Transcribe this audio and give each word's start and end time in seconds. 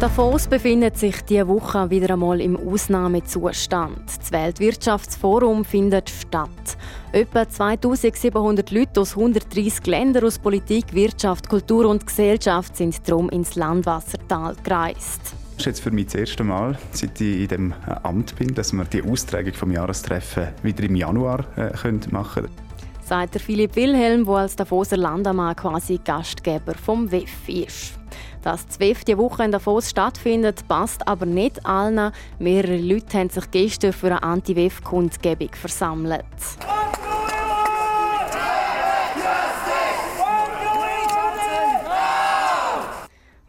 Davos 0.00 0.46
befindet 0.46 0.96
sich 0.96 1.20
diese 1.26 1.46
Woche 1.46 1.90
wieder 1.90 2.14
einmal 2.14 2.40
im 2.40 2.56
Ausnahmezustand. 2.56 4.00
Das 4.06 4.32
Weltwirtschaftsforum 4.32 5.62
findet 5.62 6.08
statt. 6.08 6.48
Etwa 7.12 7.46
2700 7.46 8.70
Leute 8.70 9.02
aus 9.02 9.14
130 9.14 9.86
Ländern 9.86 10.24
aus 10.24 10.38
Politik, 10.38 10.94
Wirtschaft, 10.94 11.50
Kultur 11.50 11.86
und 11.86 12.06
Gesellschaft 12.06 12.78
sind 12.78 13.06
darum 13.06 13.28
ins 13.28 13.56
Landwassertal 13.56 14.56
gereist. 14.64 15.20
Das 15.56 15.58
ist 15.58 15.66
jetzt 15.66 15.80
für 15.80 15.90
mich 15.90 16.06
das 16.06 16.14
erste 16.14 16.44
Mal, 16.44 16.78
seit 16.92 17.20
ich 17.20 17.42
in 17.42 17.48
dem 17.48 17.74
Amt 18.02 18.36
bin, 18.36 18.54
dass 18.54 18.72
wir 18.72 18.86
die 18.86 19.02
Austragung 19.02 19.52
vom 19.52 19.70
Jahrestreffen 19.70 20.48
wieder 20.62 20.82
im 20.82 20.96
Januar 20.96 21.44
äh, 21.58 21.72
machen 22.10 22.44
können. 22.44 22.69
Sagt 23.10 23.40
Philipp 23.40 23.74
Wilhelm, 23.74 24.24
der 24.24 24.34
als 24.36 24.54
Davoser 24.54 24.96
Landamann 24.96 25.56
quasi 25.56 25.98
Gastgeber 25.98 26.74
vom 26.74 27.10
WEF 27.10 27.48
ist. 27.48 27.98
Dass 28.40 28.64
das 28.64 28.78
WEF 28.78 29.02
diese 29.02 29.18
Woche 29.18 29.42
in 29.42 29.50
Davos 29.50 29.90
stattfindet, 29.90 30.62
passt 30.68 31.08
aber 31.08 31.26
nicht 31.26 31.66
allen. 31.66 32.12
Mehrere 32.38 32.76
Leute 32.76 33.18
haben 33.18 33.28
sich 33.28 33.50
gestern 33.50 33.92
für 33.92 34.06
eine 34.06 34.22
Anti-WEF-Kundgebung 34.22 35.50
versammelt. 35.54 36.22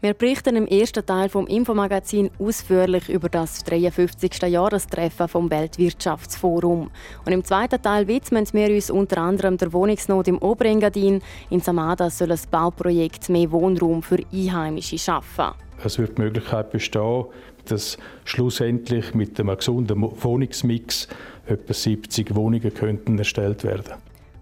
Wir 0.02 0.14
berichten 0.14 0.56
im 0.56 0.66
ersten 0.66 1.06
Teil 1.06 1.28
vom 1.28 1.46
Infomagazin 1.46 2.28
ausführlich 2.40 3.08
über 3.08 3.28
das 3.28 3.62
53. 3.62 4.42
Jahrestreffen 4.48 5.28
vom 5.28 5.48
Weltwirtschaftsforum. 5.48 6.90
Und 7.24 7.32
im 7.32 7.44
zweiten 7.44 7.80
Teil 7.80 8.08
widmen 8.08 8.44
wir 8.52 8.68
uns 8.70 8.90
unter 8.90 9.18
anderem 9.18 9.58
der 9.58 9.72
Wohnungsnot 9.72 10.26
im 10.26 10.38
Oberengadin. 10.38 11.22
In 11.50 11.60
Samada 11.60 12.10
soll 12.10 12.32
ein 12.32 12.40
Bauprojekt 12.50 13.28
mehr 13.28 13.52
Wohnraum 13.52 14.02
für 14.02 14.18
Einheimische 14.32 14.98
schaffen. 14.98 15.52
Es 15.84 16.00
wird 16.00 16.18
die 16.18 16.22
Möglichkeit 16.22 16.72
bestehen, 16.72 17.26
dass 17.66 17.96
schlussendlich 18.24 19.14
mit 19.14 19.38
einem 19.38 19.56
gesunden 19.56 20.02
Wohnungsmix 20.02 21.06
etwa 21.46 21.72
70 21.72 22.34
Wohnungen 22.34 22.74
könnten 22.74 23.18
erstellt 23.18 23.62
werden 23.62 23.92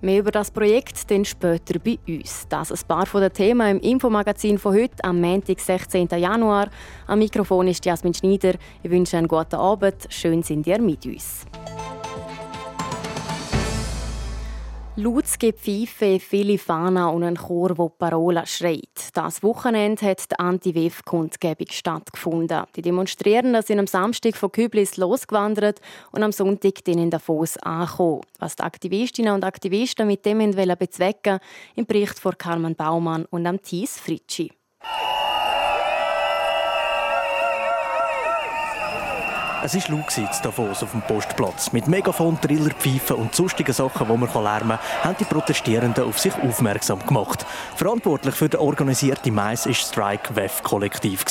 Mehr 0.03 0.20
über 0.20 0.31
das 0.31 0.51
Projekt 0.51 1.11
dann 1.11 1.27
später 1.27 1.79
bei 1.79 1.98
uns. 2.09 2.47
Das 2.48 2.73
ein 2.73 2.89
paar 2.89 3.05
von 3.05 3.20
den 3.20 3.33
Themen 3.33 3.77
im 3.77 3.81
Infomagazin 3.81 4.56
von 4.59 4.75
heute, 4.75 5.05
am 5.05 5.20
Montag, 5.20 5.61
16. 5.61 6.09
Januar. 6.17 6.70
Am 7.06 7.19
Mikrofon 7.19 7.69
ist 7.69 7.84
Jasmin 7.84 8.15
Schneider. 8.15 8.55
Ich 8.83 8.91
wünsche 8.91 9.19
einen 9.19 9.28
guten 9.28 9.56
Abend. 9.56 10.06
Schön 10.09 10.43
sind 10.43 10.67
ihr 10.67 10.81
mit 10.81 11.05
uns. 11.05 11.45
Lautes 14.97 15.39
Gepfeife, 15.39 16.19
viele 16.19 16.59
Fahnen 16.59 17.05
und 17.05 17.23
ein 17.23 17.37
Chor, 17.37 17.75
der 17.75 17.93
Parola 17.97 18.45
schreit. 18.45 19.11
Das 19.15 19.41
Wochenende 19.43 20.05
hat 20.05 20.31
die 20.31 20.39
Anti-WEF-Kundgebung 20.39 21.69
stattgefunden. 21.71 22.65
Die 22.75 22.83
Demonstrierenden 22.83 23.63
sind 23.63 23.79
am 23.79 23.87
Samstag 23.87 24.37
von 24.37 24.51
Küblis 24.51 24.97
losgewandert 24.97 25.81
und 26.11 26.25
am 26.25 26.33
Sonntag 26.33 26.87
in 26.89 27.09
Davos 27.09 27.57
angekommen. 27.59 28.23
Was 28.41 28.57
die 28.57 28.65
Aktivistinnen 28.65 29.33
und 29.33 29.45
Aktivisten 29.45 30.09
mit 30.09 30.27
dem 30.27 30.41
bezwecken 30.77 31.39
im 31.77 31.87
Bericht 31.87 32.19
von 32.19 32.37
Carmen 32.37 32.75
Baumann 32.75 33.27
und 33.27 33.47
am 33.47 33.63
Thies 33.63 33.97
Fritschi. 33.97 34.51
Es 39.62 39.75
war 39.75 39.97
laut 39.98 40.16
in 40.16 40.27
Davos 40.42 40.83
auf 40.83 40.92
dem 40.92 41.03
Postplatz. 41.03 41.72
Mit 41.72 41.87
Megafon, 41.87 42.41
Triller, 42.41 42.71
Pfeifen 42.71 43.16
und 43.16 43.34
sonstigen 43.34 43.75
Sachen, 43.75 44.06
die 44.09 44.16
man 44.16 44.43
lärmen 44.43 44.78
kann, 44.78 45.04
haben 45.04 45.16
die 45.21 45.25
Protestierenden 45.25 46.04
auf 46.04 46.19
sich 46.19 46.32
aufmerksam 46.43 47.04
gemacht. 47.06 47.44
Verantwortlich 47.76 48.34
für 48.34 48.49
die 48.49 48.56
organisierte 48.56 49.31
Mais 49.31 49.66
war 49.66 49.75
Strike 49.75 50.34
WEF 50.34 50.62
Kollektiv. 50.62 51.26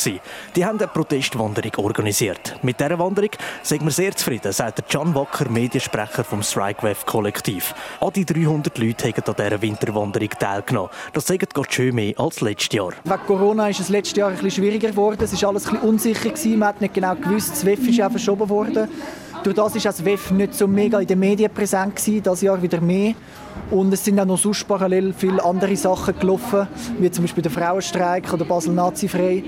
Die 0.55 0.63
haben 0.63 0.77
eine 0.77 0.87
Protestwanderung 0.87 1.71
organisiert. 1.77 2.55
Mit 2.61 2.79
dieser 2.79 2.99
Wanderung 2.99 3.31
sind 3.63 3.83
wir 3.83 3.91
sehr 3.91 4.15
zufrieden, 4.15 4.51
sagt 4.51 4.87
Can 4.89 5.15
Wacker, 5.15 5.49
Mediensprecher 5.49 6.23
vom 6.23 6.43
Strike 6.43 6.83
WEF 6.83 7.07
Kollektiv. 7.07 7.73
An 7.99 8.13
die 8.13 8.25
300 8.25 8.77
Leute 8.77 9.07
haben 9.07 9.23
an 9.25 9.35
dieser 9.35 9.61
Winterwanderung 9.61 10.29
teilgenommen. 10.29 10.91
Das 11.13 11.25
sagt 11.25 11.51
gerade 11.51 11.71
schön 11.71 11.95
mehr 11.95 12.13
als 12.19 12.41
letztes 12.41 12.75
Jahr. 12.75 12.91
Wegen 13.03 13.25
Corona 13.25 13.69
ist 13.69 13.79
es 13.79 13.89
letztes 13.89 14.17
Jahr 14.17 14.29
ein 14.29 14.35
bisschen 14.35 14.51
schwieriger 14.51 14.89
geworden. 14.89 15.23
Es 15.23 15.41
war 15.41 15.49
alles 15.49 15.65
ein 15.65 15.73
bisschen 15.73 15.89
unsicher. 15.89 16.57
Man 16.57 16.67
hat 16.69 16.81
nicht 16.81 16.93
genau 16.93 17.15
gewusst, 17.15 17.51
das 17.53 17.65
WEF 17.65 17.87
ist 17.87 17.99
einfach 17.99 18.18
verschoben 18.19 18.49
worden. 18.49 18.87
Durch 19.43 19.55
das 19.55 19.73
war 19.73 19.81
das 19.81 20.03
WEF 20.03 20.31
nicht 20.31 20.53
so 20.53 20.67
mega 20.67 20.99
in 20.99 21.07
den 21.07 21.19
Medien 21.19 21.51
präsent, 21.51 21.95
gewesen, 21.95 22.23
das 22.23 22.41
Jahr 22.41 22.61
wieder 22.61 22.81
mehr. 22.81 23.13
Und 23.71 23.93
es 23.93 24.03
sind 24.03 24.19
auch 24.19 24.25
noch 24.25 24.37
sonst 24.37 24.67
parallel 24.67 25.13
viele 25.13 25.43
andere 25.43 25.75
Sachen 25.75 26.17
gelaufen, 26.19 26.67
wie 26.99 27.11
zum 27.11 27.23
Beispiel 27.23 27.43
der 27.43 27.51
Frauenstreik 27.51 28.31
oder 28.33 28.45
Basel 28.45 28.73
Nazifrei. 28.73 29.43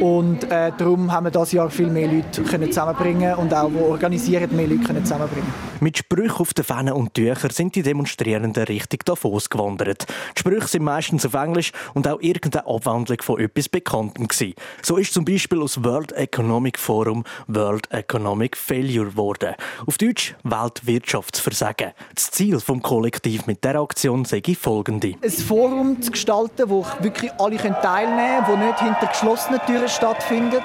Und 0.00 0.44
äh, 0.44 0.70
darum 0.76 1.10
haben 1.10 1.24
wir 1.24 1.30
dieses 1.30 1.52
Jahr 1.52 1.70
viel 1.70 1.88
mehr 1.88 2.08
Leute 2.08 2.42
können 2.42 2.68
zusammenbringen 2.68 3.34
und 3.36 3.54
auch 3.54 3.70
wo 3.72 3.86
organisieren 3.86 4.54
mehr 4.54 4.66
Leute 4.66 4.84
können 4.84 5.04
zusammenbringen. 5.04 5.52
Mit 5.80 5.98
Sprüchen 5.98 6.40
auf 6.40 6.54
den 6.54 6.64
Fahnen 6.64 6.94
und 6.94 7.14
Tüchern 7.14 7.50
sind 7.50 7.74
die 7.74 7.82
Demonstrierenden 7.82 8.64
Richtung 8.64 9.00
Davos 9.04 9.50
gewandert. 9.50 10.06
Die 10.34 10.40
Sprüche 10.40 10.68
sind 10.68 10.84
meistens 10.84 11.26
auf 11.26 11.34
Englisch 11.34 11.72
und 11.94 12.08
auch 12.08 12.20
irgendeine 12.20 12.66
Abwandlung 12.66 13.20
von 13.20 13.40
etwas 13.40 13.68
Bekanntem 13.68 14.28
gewesen. 14.28 14.54
So 14.82 14.96
ist 14.96 15.12
zum 15.12 15.24
Beispiel 15.24 15.60
aus 15.60 15.82
World 15.82 16.12
Economic 16.12 16.78
Forum 16.78 17.24
World 17.48 17.90
Economic 17.90 18.56
Failure 18.56 19.10
geworden. 19.10 19.54
Auf 19.86 19.98
Deutsch 19.98 20.34
Weltwirtschaftsversagen. 20.44 21.92
Das 22.14 22.30
Ziel 22.30 22.60
vom 22.60 22.80
Kollektiv 22.80 23.33
mit 23.46 23.64
dieser 23.64 23.80
Aktion 23.80 24.24
sei 24.24 24.42
folgende. 24.58 25.14
Ein 25.22 25.30
Forum 25.30 26.00
zu 26.02 26.10
gestalten, 26.10 26.68
wo 26.68 26.84
wirklich 27.00 27.32
alle 27.38 27.56
teilnehmen 27.56 28.44
können, 28.44 28.46
wo 28.46 28.56
nicht 28.56 28.80
hinter 28.80 29.06
geschlossenen 29.06 29.60
Türen 29.66 29.88
stattfindet, 29.88 30.64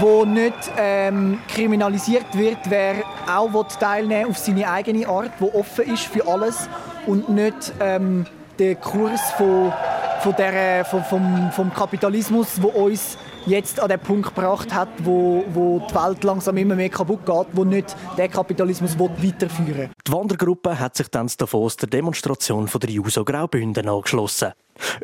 wo 0.00 0.24
nicht 0.24 0.54
ähm, 0.78 1.38
kriminalisiert 1.48 2.26
wird, 2.36 2.58
wer 2.68 2.96
auch 3.28 3.64
teilnehmen 3.78 4.30
auf 4.30 4.38
seine 4.38 4.70
eigene 4.70 5.06
Art, 5.08 5.32
wo 5.38 5.52
offen 5.52 5.92
ist 5.92 6.04
für 6.04 6.26
alles 6.26 6.68
und 7.06 7.28
nicht 7.28 7.72
ähm, 7.80 8.26
der 8.58 8.76
Kurs 8.76 9.20
von, 9.36 9.72
von 10.20 10.34
der, 10.36 10.84
von, 10.84 11.04
vom, 11.04 11.50
vom 11.52 11.72
Kapitalismus, 11.72 12.60
wo 12.60 12.68
uns 12.68 13.18
jetzt 13.46 13.80
an 13.80 13.88
den 13.88 14.00
Punkt 14.00 14.34
gebracht 14.34 14.74
hat, 14.74 14.88
wo, 14.98 15.44
wo 15.52 15.80
die 15.90 15.94
Welt 15.94 16.24
langsam 16.24 16.56
immer 16.56 16.74
mehr 16.74 16.88
kaputt 16.88 17.24
geht, 17.24 17.46
wo 17.52 17.64
nicht 17.64 17.96
der 18.16 18.28
Kapitalismus 18.28 18.98
weiterführen 18.98 19.76
will. 19.76 19.90
Die 20.06 20.12
Wandergruppe 20.12 20.78
hat 20.78 20.96
sich 20.96 21.08
dann 21.08 21.30
Davos 21.38 21.76
der 21.76 21.88
Demonstration 21.88 22.68
von 22.68 22.80
der 22.80 22.90
Juso 22.90 23.24
Graubünden 23.24 23.88
angeschlossen. 23.88 24.52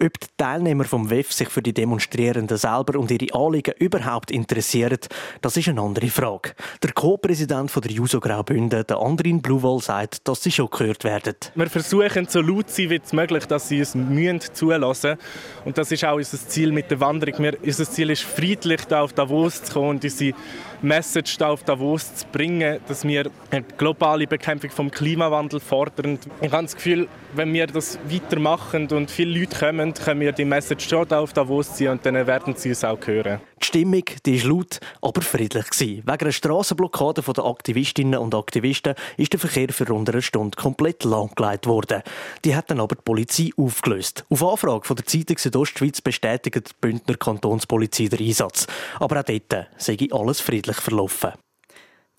Ob 0.01 0.21
die 0.21 0.27
Teilnehmer 0.37 0.85
vom 0.85 1.11
WEF 1.11 1.33
sich 1.33 1.49
für 1.49 1.63
die 1.63 1.73
Demonstrierenden 1.73 2.57
selber 2.57 2.99
und 2.99 3.11
ihre 3.11 3.35
Anliegen 3.35 3.75
überhaupt 3.79 4.31
interessieren, 4.31 4.99
das 5.41 5.57
ist 5.57 5.69
eine 5.69 5.81
andere 5.81 6.09
Frage. 6.09 6.53
Der 6.83 6.93
Co-Präsident 6.93 7.73
der 7.75 7.91
Juso 7.91 8.21
Graubünden, 8.21 8.87
der 8.87 8.97
Andrin 8.99 9.43
Bluwol, 9.43 9.81
sagt, 9.81 10.27
dass 10.29 10.43
sie 10.43 10.53
schon 10.53 10.71
gehört 10.71 11.05
werden. 11.05 11.35
Wir 11.55 11.71
versuchen 11.71 12.27
so 12.29 12.41
laut 12.41 12.71
zu 12.71 12.89
sein 12.89 12.91
wie 12.91 13.17
möglich, 13.17 13.47
dass 13.47 13.69
sie 13.69 13.81
uns 13.81 13.95
mühen 13.95 14.41
zulassen. 14.41 15.17
Und 15.65 15.79
das 15.79 15.91
ist 15.91 16.05
auch 16.05 16.17
unser 16.17 16.39
Ziel 16.39 16.73
mit 16.73 16.91
der 16.91 17.01
Wanderung. 17.01 17.53
Unser 17.63 17.89
Ziel 17.89 18.11
ist 18.11 18.23
friedlich 18.23 18.93
auf 18.93 19.13
Davos 19.13 19.63
zu 19.65 19.73
kommen 19.73 19.91
und 19.91 20.05
unsere 20.05 20.35
Message 20.83 21.39
da 21.39 21.49
auf 21.49 21.63
Davos 21.63 22.15
zu 22.17 22.27
bringen, 22.33 22.81
dass 22.89 23.05
wir 23.05 23.31
eine 23.51 23.65
globale 23.79 24.27
Bekämpfung 24.27 24.71
vom 24.71 24.91
Klimawandel 24.91 25.61
fordern. 25.61 26.19
Ich 26.41 26.53
habe 26.53 26.65
das 26.65 26.75
Gefühl, 26.75 27.09
wenn 27.35 27.53
wir 27.53 27.67
das 27.67 27.99
weitermachen 28.09 28.89
und 28.89 29.11
viele 29.11 29.39
Leute 29.39 29.59
kommen, 29.59 29.95
können 29.95 30.21
wir 30.21 30.33
die 30.33 30.45
Message 30.45 30.89
schon 30.89 31.07
da 31.09 31.21
auf 31.21 31.33
Davos 31.33 31.75
ziehen 31.75 31.93
und 31.93 32.05
dann 32.05 32.15
werden 32.27 32.55
sie 32.57 32.71
uns 32.71 32.85
auch 32.85 32.99
hören. 33.07 33.41
Die 33.63 33.67
Stimmung 33.69 34.03
die 34.27 34.43
war 34.43 34.51
laut, 34.51 34.81
aber 35.01 35.23
friedlich. 35.23 35.67
Wegen 35.79 36.03
einer 36.05 36.33
Strassenblockade 36.33 37.23
der 37.23 37.45
Aktivistinnen 37.45 38.19
und 38.19 38.35
Aktivisten 38.35 38.97
ist 39.17 39.33
der 39.33 39.39
Verkehr 39.41 39.73
für 39.73 39.87
rund 39.87 40.11
eine 40.11 40.21
Stunde 40.21 40.57
komplett 40.57 41.05
lahmgelegt 41.05 41.67
worden. 41.67 42.03
Die 42.45 42.57
hat 42.57 42.71
dann 42.71 42.81
aber 42.81 42.97
die 42.97 43.03
Polizei 43.03 43.51
aufgelöst. 43.57 44.25
Auf 44.29 44.43
Anfrage 44.43 44.85
von 44.85 44.97
der 44.97 45.07
Zeitung 45.07 45.39
Südostschweiz 45.39 46.01
bestätigt 46.01 46.71
die 46.71 46.75
Bündner 46.81 47.17
Kantonspolizei 47.17 48.09
den 48.09 48.27
Einsatz. 48.27 48.67
Aber 48.99 49.21
auch 49.21 49.25
dort 49.25 49.69
sei 49.79 49.97
alles 50.11 50.41
friedlich 50.41 50.79
verlaufen. 50.79 51.33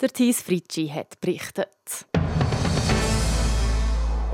Der 0.00 0.08
Thies 0.08 0.40
Fritschi 0.40 0.88
hat 0.88 1.20
berichtet. 1.20 1.68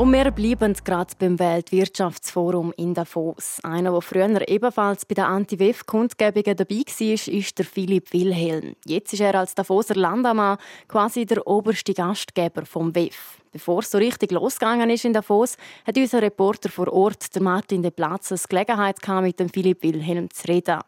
Und 0.00 0.14
wir 0.14 0.30
bleiben 0.30 0.72
gerade 0.82 1.12
beim 1.18 1.38
Weltwirtschaftsforum 1.38 2.72
in 2.78 2.94
Davos. 2.94 3.58
Einer, 3.62 3.90
der 3.92 4.00
früher 4.00 4.48
ebenfalls 4.48 5.04
bei 5.04 5.14
den 5.14 5.24
Anti-WEF-Kundgebungen 5.24 6.56
dabei 6.56 6.76
war, 6.76 7.34
ist 7.34 7.58
der 7.58 7.66
Philipp 7.66 8.10
Wilhelm. 8.14 8.76
Jetzt 8.86 9.12
ist 9.12 9.20
er 9.20 9.34
als 9.34 9.54
Davoser 9.54 9.96
Landamann 9.96 10.56
quasi 10.88 11.26
der 11.26 11.46
oberste 11.46 11.92
Gastgeber 11.92 12.64
vom 12.64 12.94
WEF. 12.94 13.42
Bevor 13.52 13.80
es 13.80 13.90
so 13.90 13.98
richtig 13.98 14.32
losgegangen 14.32 14.88
ist 14.88 15.04
in 15.04 15.12
Davos, 15.12 15.58
hat 15.86 15.98
unser 15.98 16.22
Reporter 16.22 16.70
vor 16.70 16.90
Ort, 16.90 17.34
der 17.34 17.42
Martin 17.42 17.82
de 17.82 17.90
Platzes, 17.90 18.48
Gelegenheit 18.48 19.02
gehabt, 19.02 19.24
mit 19.24 19.38
dem 19.38 19.50
Philipp 19.50 19.82
Wilhelm 19.82 20.30
zu 20.30 20.48
reden. 20.48 20.80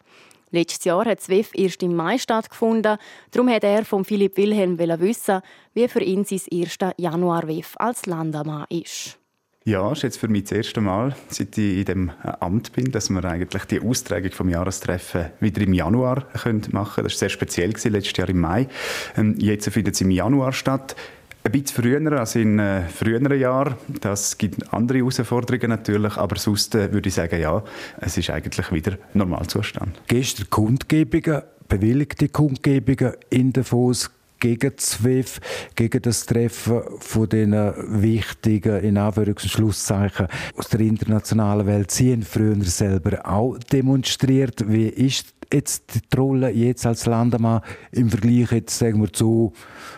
Letztes 0.53 0.85
Jahr 0.85 1.07
hat 1.07 1.19
das 1.19 1.31
WEF 1.31 1.51
erst 1.55 1.83
im 1.83 1.97
Mai 1.97 2.19
stattgefunden. 2.19 2.99
Darum 3.31 3.49
hat 3.49 3.65
er 3.65 3.87
von 3.87 4.05
Philipp 4.05 4.37
Wilhelm 4.37 4.79
wissen, 4.79 5.41
wie 5.73 5.89
für 5.89 6.03
ihn 6.03 6.25
sein 6.25 6.43
erster 6.51 6.93
Januar-WEF 6.99 7.75
als 7.79 8.05
Landamann 8.05 8.67
ist. 8.69 9.19
Ja, 9.65 9.93
ist 9.93 10.03
jetzt 10.03 10.19
für 10.19 10.29
mich 10.29 10.43
das 10.43 10.53
erste 10.53 10.81
Mal, 10.81 11.15
seit 11.29 11.57
ich 11.57 11.79
in 11.79 11.85
dem 11.85 12.11
Amt 12.41 12.73
bin, 12.73 12.91
dass 12.91 13.09
wir 13.11 13.25
eigentlich 13.25 13.65
die 13.65 13.81
Austragung 13.81 14.33
vom 14.33 14.49
Jahrestreffen 14.49 15.31
wieder 15.41 15.63
im 15.63 15.73
Januar 15.73 16.27
machen 16.35 16.63
können. 16.63 16.73
Das 16.73 16.97
war 16.97 17.09
sehr 17.09 17.29
speziell, 17.29 17.71
letztes 17.71 18.17
Jahr 18.17 18.29
im 18.29 18.41
Mai. 18.41 18.69
Ähm, 19.17 19.37
jetzt 19.39 19.71
findet 19.71 19.95
es 19.95 20.01
im 20.01 20.11
Januar 20.11 20.53
statt. 20.53 20.97
Ein 21.45 21.51
bisschen 21.51 21.83
früher 21.83 22.21
als 22.21 22.37
in 22.37 22.61
äh, 22.61 22.83
früheren 22.89 23.39
Jahren. 23.39 23.75
Das 24.01 24.39
gibt 24.39 24.73
andere 24.73 24.99
Herausforderungen 24.99 25.71
natürlich, 25.71 26.17
aber 26.17 26.37
sonst 26.39 26.75
äh, 26.77 26.93
würde 26.93 27.09
ich 27.09 27.15
sagen, 27.15 27.41
ja, 27.41 27.65
es 28.01 28.17
ist 28.17 28.31
eigentlich 28.31 28.71
wieder 28.71 28.97
Normalzustand. 29.15 30.01
Gestern 30.07 30.49
Kundgebungen, 30.51 31.43
bewilligte 31.69 32.29
Kundgebungen 32.29 33.15
in 33.31 33.53
Davos 33.53 34.09
gegen 34.39 34.77
ZWIF, 34.77 35.41
gegen 35.75 36.03
das 36.03 36.27
Treffen 36.27 36.83
von 36.99 37.29
den 37.29 37.53
wichtigen, 37.53 38.81
in 38.81 38.99
Anführungs- 38.99 39.43
und 39.43 39.51
Schlusszeichen, 39.51 40.29
aus 40.57 40.69
der 40.69 40.81
internationalen 40.81 41.67
Welt. 41.67 41.91
Sie 41.91 42.13
haben 42.13 42.23
früher 42.23 42.63
selber 42.65 43.25
auch 43.25 43.59
demonstriert. 43.59 44.65
Wie 44.69 44.89
ist 44.89 45.33
jetzt 45.53 45.95
die 45.95 46.17
Rolle 46.17 46.51
jetzt 46.51 46.87
als 46.87 47.07
Landemann 47.07 47.63
im 47.93 48.11
Vergleich 48.11 48.53
jetzt, 48.53 48.79
sagen 48.79 49.01
wir, 49.01 49.13
zu 49.13 49.53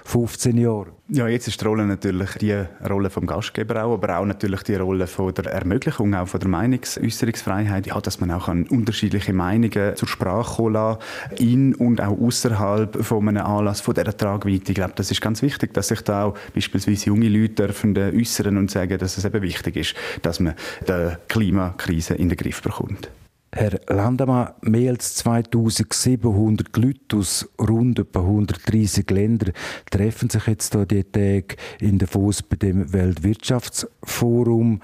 15 0.05 0.57
Jahren? 0.59 0.93
Ja, 1.09 1.29
jetzt 1.29 1.49
ist 1.49 1.61
die 1.61 1.67
Rolle 1.67 1.85
natürlich 1.85 2.31
die 2.41 2.65
Rolle 2.89 3.11
vom 3.11 3.27
Gastgeber 3.27 3.85
auch, 3.85 3.95
aber 3.95 4.19
auch 4.19 4.25
natürlich 4.25 4.63
die 4.63 4.75
Rolle 4.77 5.07
von 5.07 5.35
der 5.35 5.53
Ermöglichung 5.53 6.15
auch 6.15 6.27
von 6.27 6.41
der 6.41 6.49
Meinungsäußerungsfreiheit, 6.49 7.87
ja, 7.87 8.01
dass 8.01 8.21
man 8.21 8.31
auch 8.31 8.49
an 8.49 8.65
unterschiedliche 8.65 9.33
Meinungen 9.35 9.97
zur 9.97 10.09
Sprache 10.09 10.57
kommen 10.57 10.73
lassen, 10.73 11.01
in 11.39 11.75
und 11.75 12.01
auch 12.01 12.19
außerhalb 12.19 13.05
von 13.05 13.29
einem 13.29 13.45
Anlass 13.45 13.83
von 13.83 13.95
dieser 13.95 14.17
Tragweite. 14.17 14.73
Ich 14.73 14.75
glaube, 14.75 14.95
das 14.97 15.11
ist 15.11 15.21
ganz 15.21 15.43
wichtig, 15.43 15.75
dass 15.75 15.89
sich 15.89 16.01
da 16.01 16.25
auch 16.25 16.39
beispielsweise 16.55 17.07
junge 17.07 17.29
Leute 17.29 17.67
dürfen 17.67 17.97
äußern 17.97 18.57
und 18.57 18.71
sagen, 18.71 18.99
dass 18.99 19.19
es 19.19 19.25
eben 19.25 19.43
wichtig 19.43 19.77
ist, 19.77 19.95
dass 20.23 20.41
man 20.41 20.55
die 20.89 21.17
Klimakrise 21.29 22.15
in 22.15 22.31
den 22.31 22.39
Griff 22.39 22.63
bekommt. 22.63 23.11
Herr 23.57 23.79
Landemann, 23.87 24.53
mehr 24.63 24.91
als 24.91 25.15
2700 25.15 26.77
Leute 26.77 27.17
aus 27.17 27.49
rund 27.61 28.01
etwa 28.01 28.23
130 28.23 29.09
Ländern 29.09 29.53
treffen 29.93 30.29
sich 30.29 30.49
jetzt 30.49 30.75
hier 30.75 30.87
die 30.87 31.05
Tage 31.05 31.55
in 31.79 31.99
Davos 31.99 32.43
bei 32.43 32.57
dem 32.57 32.93
Weltwirtschaftsforum. 32.93 34.83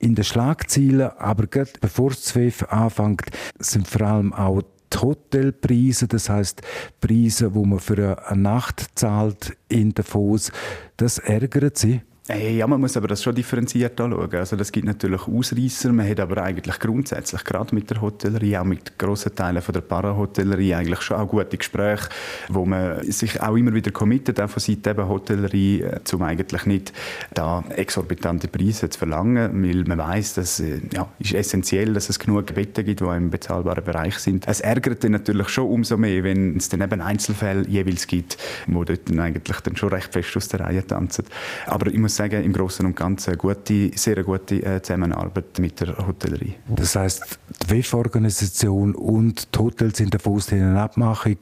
In 0.00 0.14
den 0.14 0.24
Schlagzeilen, 0.24 1.12
aber 1.16 1.46
gerade 1.46 1.70
bevor 1.80 2.10
das 2.10 2.24
ZWEF 2.24 2.64
anfängt, 2.64 3.30
sind 3.58 3.88
vor 3.88 4.02
allem 4.02 4.34
auch 4.34 4.60
die 4.92 4.98
Hotelpreise, 4.98 6.06
das 6.06 6.28
heißt 6.28 6.60
Preise, 7.00 7.54
wo 7.54 7.64
man 7.64 7.78
für 7.78 8.28
eine 8.28 8.42
Nacht 8.42 8.84
zahlt 8.96 9.56
in 9.68 9.94
Davos. 9.94 10.52
Das 10.98 11.16
ärgert 11.16 11.78
Sie? 11.78 12.02
Ja, 12.26 12.66
man 12.66 12.80
muss 12.80 12.96
aber 12.96 13.08
das 13.08 13.22
schon 13.22 13.34
differenziert 13.34 14.00
anschauen. 14.00 14.34
Also 14.34 14.56
das 14.56 14.72
gibt 14.72 14.86
natürlich 14.86 15.28
Ausreißer. 15.28 15.92
Man 15.92 16.08
hat 16.08 16.20
aber 16.20 16.42
eigentlich 16.42 16.78
grundsätzlich, 16.78 17.44
gerade 17.44 17.74
mit 17.74 17.90
der 17.90 18.00
Hotellerie, 18.00 18.56
auch 18.56 18.64
mit 18.64 18.98
grossen 18.98 19.34
Teilen 19.34 19.60
von 19.60 19.74
der 19.74 19.82
Parahotellerie, 19.82 20.74
eigentlich 20.74 21.02
schon 21.02 21.18
auch 21.18 21.28
gute 21.28 21.58
Gespräche, 21.58 22.08
wo 22.48 22.64
man 22.64 23.04
sich 23.12 23.42
auch 23.42 23.54
immer 23.56 23.74
wieder 23.74 23.90
committet, 23.90 24.40
auch 24.40 24.48
von 24.48 24.62
Seiten 24.62 24.96
der 24.96 25.06
Hotellerie, 25.06 25.82
äh, 25.82 26.00
um 26.14 26.22
eigentlich 26.22 26.64
nicht 26.64 26.94
da 27.34 27.62
exorbitante 27.68 28.48
Preise 28.48 28.88
zu 28.88 29.00
verlangen, 29.00 29.62
weil 29.62 29.84
man 29.84 29.98
weiß, 29.98 30.32
dass 30.32 30.60
äh, 30.60 30.80
ja, 30.94 31.06
ist 31.18 31.34
essentiell, 31.34 31.92
dass 31.92 32.08
es 32.08 32.18
genug 32.18 32.54
Betten 32.54 32.86
gibt, 32.86 33.00
die 33.00 33.04
im 33.04 33.28
bezahlbaren 33.28 33.84
Bereich 33.84 34.16
sind. 34.16 34.48
Es 34.48 34.62
ärgert 34.62 35.04
dann 35.04 35.12
natürlich 35.12 35.50
schon 35.50 35.68
umso 35.68 35.98
mehr, 35.98 36.24
wenn 36.24 36.56
es 36.56 36.70
dann 36.70 36.80
eben 36.80 37.02
Einzelfälle 37.02 37.68
jeweils 37.68 38.06
gibt, 38.06 38.38
wo 38.66 38.82
dort 38.82 39.10
dann 39.10 39.20
eigentlich 39.20 39.60
dann 39.60 39.76
schon 39.76 39.90
recht 39.90 40.10
fest 40.10 40.34
aus 40.38 40.48
der 40.48 40.60
Reihe 40.60 40.86
tanzen. 40.86 41.26
Aber 41.66 41.88
ich 41.88 42.13
muss 42.14 42.16
sagen, 42.16 42.44
im 42.44 42.52
Großen 42.52 42.86
und 42.86 42.94
Ganzen 42.94 43.30
eine 43.30 43.38
gute, 43.38 43.90
sehr 43.96 44.22
gute 44.22 44.62
äh, 44.62 44.80
Zusammenarbeit 44.80 45.58
mit 45.58 45.80
der 45.80 45.96
Hotellerie. 46.06 46.54
Das 46.68 46.94
heißt, 46.94 47.38
die 47.62 47.70
WEF-Organisation 47.70 48.94
und 48.94 49.54
die 49.54 49.58
Hotels 49.58 49.98
sind 49.98 50.14
davon 50.14 50.40
in 50.50 50.76
Abmachung 50.76 51.38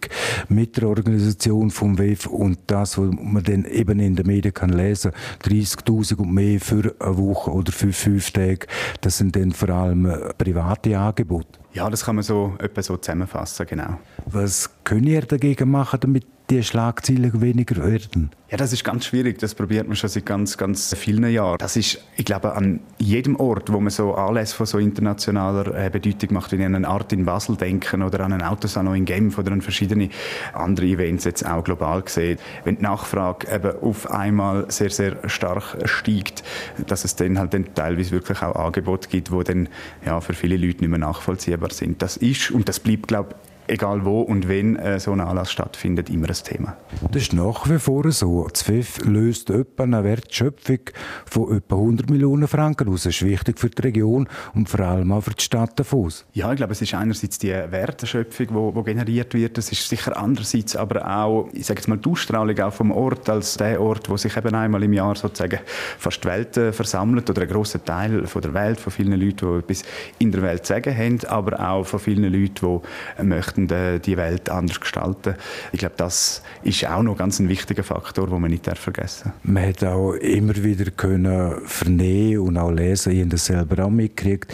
mit 0.48 0.76
der 0.76 0.88
Organisation 0.88 1.70
vom 1.70 1.98
WEF 1.98 2.26
und 2.26 2.58
das, 2.66 2.96
was 2.96 3.10
man 3.10 3.42
dann 3.42 3.64
eben 3.66 4.00
in 4.00 4.16
den 4.16 4.26
Medien 4.26 4.54
kann 4.54 4.70
lesen, 4.70 5.12
30.000 5.44 6.16
und 6.16 6.32
mehr 6.32 6.60
für 6.60 6.94
eine 6.98 7.18
Woche 7.18 7.50
oder 7.50 7.72
für 7.72 7.92
fünf 7.92 8.30
Tage, 8.30 8.66
das 9.02 9.18
sind 9.18 9.36
dann 9.36 9.52
vor 9.52 9.68
allem 9.68 10.10
private 10.38 10.98
Angebote. 10.98 11.61
Ja, 11.74 11.88
das 11.88 12.04
kann 12.04 12.16
man 12.16 12.22
so 12.22 12.54
etwa 12.58 12.82
so 12.82 12.96
zusammenfassen, 12.96 13.66
genau. 13.66 13.98
Was 14.26 14.70
können 14.84 15.06
ihr 15.06 15.22
dagegen 15.22 15.70
machen, 15.70 16.00
damit 16.00 16.26
die 16.50 16.62
Schlagzeilen 16.62 17.40
weniger 17.40 17.84
werden? 17.84 18.30
Ja, 18.50 18.58
das 18.58 18.74
ist 18.74 18.84
ganz 18.84 19.06
schwierig. 19.06 19.38
Das 19.38 19.54
probiert 19.54 19.86
man 19.86 19.96
schon 19.96 20.10
seit 20.10 20.26
ganz, 20.26 20.58
ganz 20.58 20.94
vielen 20.94 21.26
Jahren. 21.30 21.56
Das 21.56 21.74
ist, 21.74 22.04
ich 22.16 22.26
glaube, 22.26 22.54
an 22.54 22.80
jedem 22.98 23.36
Ort, 23.36 23.72
wo 23.72 23.80
man 23.80 23.88
so 23.88 24.14
Anlässe 24.14 24.54
von 24.54 24.66
so 24.66 24.76
internationaler 24.76 25.74
äh, 25.74 25.88
Bedeutung 25.88 26.34
macht, 26.34 26.52
wenn 26.52 26.60
ich 26.60 26.66
an 26.66 26.74
eine 26.74 26.86
Art 26.86 27.14
in 27.14 27.24
Basel 27.24 27.56
denken 27.56 28.02
oder 28.02 28.20
an 28.20 28.34
einen 28.34 28.42
Autosalon 28.42 28.94
in 28.94 29.04
Genf 29.06 29.38
oder 29.38 29.52
an 29.52 29.62
verschiedene 29.62 30.10
andere 30.52 30.84
Events 30.84 31.24
jetzt 31.24 31.46
auch 31.46 31.64
global 31.64 32.02
gesehen, 32.02 32.38
wenn 32.64 32.76
die 32.76 32.82
Nachfrage 32.82 33.50
eben 33.50 33.72
auf 33.80 34.10
einmal 34.10 34.70
sehr, 34.70 34.90
sehr 34.90 35.16
stark 35.30 35.78
steigt, 35.86 36.42
dass 36.86 37.06
es 37.06 37.16
dann 37.16 37.38
halt 37.38 37.54
dann 37.54 37.74
teilweise 37.74 38.10
wirklich 38.10 38.42
auch 38.42 38.54
Angebote 38.54 39.08
gibt, 39.08 39.32
wo 39.32 39.42
dann 39.42 39.70
ja, 40.04 40.20
für 40.20 40.34
viele 40.34 40.58
Leute 40.58 40.80
nicht 40.80 40.90
mehr 40.90 40.98
nachvollziehbar 40.98 41.61
sind. 41.70 42.02
Das 42.02 42.16
ist 42.16 42.50
und 42.50 42.68
das 42.68 42.80
bleibt, 42.80 43.08
glaube 43.08 43.30
ich, 43.30 43.51
egal 43.66 44.04
wo 44.04 44.22
und 44.22 44.48
wenn 44.48 44.76
äh, 44.76 44.98
so 45.00 45.12
ein 45.12 45.20
Anlass 45.20 45.50
stattfindet, 45.50 46.10
immer 46.10 46.28
ein 46.28 46.34
Thema. 46.34 46.76
Das 47.10 47.22
ist 47.22 47.32
nach 47.32 47.68
wie 47.68 47.78
vor 47.78 48.10
so. 48.10 48.46
Das 48.48 48.62
FIF 48.62 49.04
löst 49.04 49.50
etwa 49.50 49.84
eine 49.84 50.04
Wertschöpfung 50.04 50.80
von 51.26 51.56
etwa 51.56 51.76
100 51.76 52.10
Millionen 52.10 52.48
Franken 52.48 52.88
aus. 52.88 53.04
Das 53.04 53.14
ist 53.14 53.24
wichtig 53.24 53.58
für 53.58 53.70
die 53.70 53.82
Region 53.82 54.28
und 54.54 54.68
vor 54.68 54.80
allem 54.80 55.12
auch 55.12 55.22
für 55.22 55.34
die 55.34 55.42
Stadt 55.42 55.78
Davos. 55.78 56.24
Ja, 56.32 56.50
ich 56.52 56.56
glaube, 56.56 56.72
es 56.72 56.82
ist 56.82 56.94
einerseits 56.94 57.38
die 57.38 57.50
Wertschöpfung, 57.50 58.74
die 58.74 58.82
generiert 58.84 59.34
wird. 59.34 59.58
Es 59.58 59.70
ist 59.72 59.88
sicher 59.88 60.16
andererseits 60.16 60.76
aber 60.76 61.06
auch, 61.08 61.48
ich 61.52 61.66
sage 61.66 61.80
jetzt 61.80 61.88
mal, 61.88 61.98
die 61.98 62.10
Ausstrahlung 62.10 62.58
auch 62.60 62.72
vom 62.72 62.90
Ort 62.90 63.28
als 63.28 63.56
der 63.56 63.80
Ort, 63.80 64.08
wo 64.08 64.16
sich 64.16 64.36
eben 64.36 64.54
einmal 64.54 64.82
im 64.82 64.92
Jahr 64.92 65.14
sozusagen 65.14 65.60
fast 65.98 66.22
die 66.24 66.28
Welt 66.28 66.56
äh, 66.56 66.72
versammelt 66.72 67.28
oder 67.30 67.42
ein 67.42 67.48
grosser 67.48 67.84
Teil 67.84 68.26
von 68.26 68.42
der 68.42 68.54
Welt, 68.54 68.80
von 68.80 68.92
vielen 68.92 69.18
Leuten, 69.20 69.52
die 69.52 69.58
etwas 69.58 69.82
in 70.18 70.32
der 70.32 70.42
Welt 70.42 70.66
zu 70.66 70.72
sagen 70.72 70.96
haben, 70.96 71.20
aber 71.26 71.60
auch 71.60 71.84
von 71.84 72.00
vielen 72.00 72.32
Leuten, 72.32 72.80
die 73.18 73.22
möchten 73.24 73.51
möchten 73.56 74.00
die 74.02 74.16
Welt 74.16 74.48
anders 74.48 74.80
gestalten. 74.80 75.34
Ich 75.72 75.80
glaube, 75.80 75.94
das 75.96 76.42
ist 76.62 76.86
auch 76.86 77.02
noch 77.02 77.16
ganz 77.16 77.38
ein 77.38 77.48
wichtiger 77.48 77.82
Faktor, 77.82 78.28
den 78.28 78.40
man 78.40 78.50
nicht 78.50 78.66
vergessen 78.76 79.32
darf. 79.42 79.44
Man 79.44 79.68
hat 79.68 79.84
auch 79.84 80.12
immer 80.14 80.54
wieder 80.56 80.90
können 80.90 81.66
vernehmen 81.66 82.46
und 82.46 82.58
auch 82.58 82.70
lesen, 82.70 83.12
ich 83.12 83.20
habe 83.20 83.30
das 83.30 83.46
selber 83.46 83.84
auch 83.84 83.90
mitgekriegt. 83.90 84.52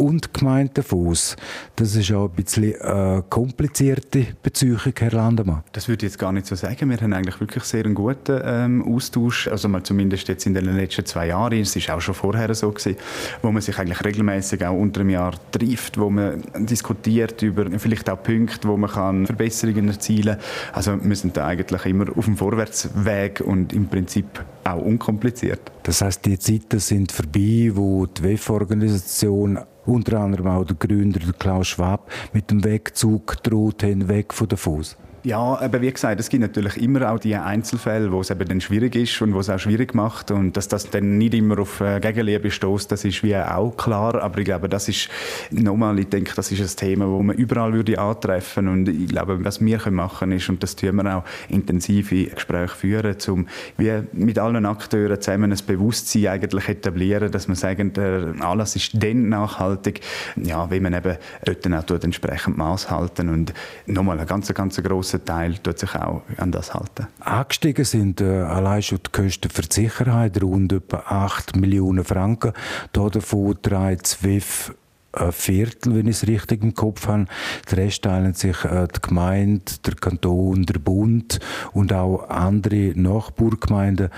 Und 0.00 0.32
Gemeinde 0.32 0.82
Fuß. 0.82 1.36
Das 1.76 1.94
ist 1.94 2.10
auch 2.12 2.30
ein 2.30 2.30
bisschen 2.30 2.80
eine 2.80 3.22
komplizierte 3.28 4.28
Beziehung, 4.42 4.80
Herr 4.96 5.10
Landemann. 5.10 5.62
Das 5.72 5.88
würde 5.88 6.06
ich 6.06 6.12
jetzt 6.12 6.18
gar 6.18 6.32
nicht 6.32 6.46
so 6.46 6.54
sagen. 6.54 6.88
Wir 6.88 6.96
haben 6.96 7.12
eigentlich 7.12 7.38
wirklich 7.38 7.64
sehr 7.64 7.84
einen 7.84 7.94
guten 7.94 8.40
ähm, 8.42 8.82
Austausch, 8.82 9.48
also 9.48 9.68
mal 9.68 9.82
zumindest 9.82 10.28
jetzt 10.28 10.46
in 10.46 10.54
den 10.54 10.74
letzten 10.74 11.04
zwei 11.04 11.26
Jahren. 11.26 11.60
Es 11.60 11.76
ist 11.76 11.90
auch 11.90 12.00
schon 12.00 12.14
vorher 12.14 12.54
so 12.54 12.70
gewesen, 12.70 12.96
wo 13.42 13.52
man 13.52 13.60
sich 13.60 13.78
eigentlich 13.78 14.02
regelmäßig 14.02 14.64
auch 14.64 14.76
unter 14.76 15.00
einem 15.00 15.10
Jahr 15.10 15.34
trifft, 15.52 15.98
wo 15.98 16.08
man 16.08 16.42
diskutiert 16.54 17.42
über 17.42 17.66
vielleicht 17.78 18.08
auch 18.08 18.22
Punkte, 18.22 18.68
wo 18.68 18.78
man 18.78 18.90
kann 18.90 19.26
Verbesserungen 19.26 19.88
erzielen 19.88 20.36
kann. 20.36 20.72
Also 20.72 20.98
wir 21.02 21.16
sind 21.16 21.36
da 21.36 21.46
eigentlich 21.46 21.84
immer 21.84 22.06
auf 22.16 22.24
dem 22.24 22.38
Vorwärtsweg 22.38 23.42
und 23.42 23.74
im 23.74 23.86
Prinzip 23.86 24.26
auch 24.64 24.82
unkompliziert. 24.82 25.60
Das 25.82 26.02
heißt, 26.02 26.24
die 26.24 26.38
Zeiten 26.38 26.78
sind 26.78 27.12
vorbei, 27.12 27.70
wo 27.74 28.06
die 28.06 28.22
WEF-Organisation 28.22 29.58
unter 29.86 30.20
anderem 30.20 30.46
auch 30.46 30.64
der 30.64 30.76
Gründer 30.76 31.20
der 31.20 31.32
Klaus 31.32 31.68
Schwab 31.68 32.10
mit 32.32 32.50
dem 32.50 32.62
Wegzug 32.64 33.42
droht 33.42 33.82
haben, 33.82 34.08
weg 34.08 34.32
von 34.32 34.48
Davos. 34.48 34.96
Ja, 35.22 35.60
aber 35.60 35.82
wie 35.82 35.92
gesagt, 35.92 36.18
es 36.18 36.30
gibt 36.30 36.40
natürlich 36.40 36.80
immer 36.80 37.12
auch 37.12 37.18
die 37.18 37.36
Einzelfälle, 37.36 38.10
wo 38.10 38.22
es 38.22 38.30
eben 38.30 38.48
dann 38.48 38.60
schwierig 38.62 38.96
ist 38.96 39.20
und 39.20 39.34
wo 39.34 39.40
es 39.40 39.50
auch 39.50 39.58
schwierig 39.58 39.94
macht. 39.94 40.30
Und 40.30 40.56
dass 40.56 40.66
das 40.66 40.88
dann 40.88 41.18
nicht 41.18 41.34
immer 41.34 41.58
auf 41.58 41.82
äh, 41.82 42.00
Gegenliebe 42.00 42.50
stößt, 42.50 42.90
das 42.90 43.04
ist 43.04 43.22
wie 43.22 43.36
auch 43.36 43.76
klar, 43.76 44.14
aber 44.22 44.38
ich 44.38 44.46
glaube, 44.46 44.70
das 44.70 44.88
ist 44.88 45.10
nochmal, 45.50 45.98
ich 45.98 46.08
denke, 46.08 46.32
das 46.34 46.50
ist 46.50 46.60
ein 46.60 46.76
Thema, 46.88 47.06
wo 47.06 47.22
man 47.22 47.36
überall 47.36 47.74
würde 47.74 47.98
antreffen. 47.98 48.66
Und 48.68 48.88
ich 48.88 49.08
glaube, 49.08 49.44
was 49.44 49.62
wir 49.62 49.76
können 49.76 49.96
machen 49.96 50.32
ist, 50.32 50.48
und 50.48 50.62
das 50.62 50.74
tun 50.74 50.96
wir 50.96 51.16
auch, 51.18 51.24
intensive 51.50 52.24
Gespräche 52.24 52.74
führen, 52.74 53.16
um 53.28 53.46
wie 53.76 53.92
mit 54.12 54.38
allen 54.38 54.64
Akteuren 54.64 55.20
zusammen 55.20 55.52
ein 55.52 55.58
Bewusstsein 55.66 56.28
eigentlich 56.28 56.66
etablieren, 56.66 57.30
dass 57.30 57.46
man 57.46 57.56
sagen, 57.56 57.92
der 57.92 58.36
Anlass 58.40 58.74
ist 58.74 58.92
dann 58.94 59.28
nachhaltig, 59.28 60.00
ja, 60.36 60.70
wenn 60.70 60.82
man 60.82 60.94
eben 60.94 61.18
dort 61.44 61.92
auch 61.92 62.02
entsprechend 62.02 62.56
Maß 62.56 62.90
halten. 62.90 63.28
Und 63.28 63.52
nochmal 63.84 64.18
ein 64.18 64.26
ganz, 64.26 64.52
ganz 64.54 64.82
grosser 65.10 65.24
Teil 65.24 65.58
tut 65.58 65.78
sich 65.78 65.94
auch 65.94 66.22
an 66.36 66.52
das 66.52 66.72
halten. 66.74 67.06
Angestiegen 67.20 67.84
sind 67.84 68.20
äh, 68.20 68.42
allein 68.42 68.82
schon 68.82 68.98
die 68.98 69.10
Kosten 69.10 69.50
für 69.50 69.62
die 69.62 69.74
Sicherheit 69.74 70.40
rund 70.42 70.72
etwa 70.72 70.98
8 70.98 71.56
Millionen 71.56 72.04
Franken. 72.04 72.52
Davon 72.92 73.60
trägt 73.60 74.06
ZWIF 74.06 74.74
ein 75.12 75.32
Viertel, 75.32 75.96
wenn 75.96 76.06
ich 76.06 76.22
es 76.22 76.28
richtig 76.28 76.62
im 76.62 76.74
Kopf 76.74 77.08
habe. 77.08 77.26
Der 77.68 77.78
Rest 77.78 78.02
teilen 78.02 78.34
sich 78.34 78.64
äh, 78.64 78.86
die 78.86 79.00
Gemeinde, 79.00 79.64
der 79.84 79.94
Kanton, 79.96 80.64
der 80.64 80.78
Bund 80.78 81.40
und 81.72 81.92
auch 81.92 82.28
andere 82.28 82.92
Nachbargemeinden 82.94 84.10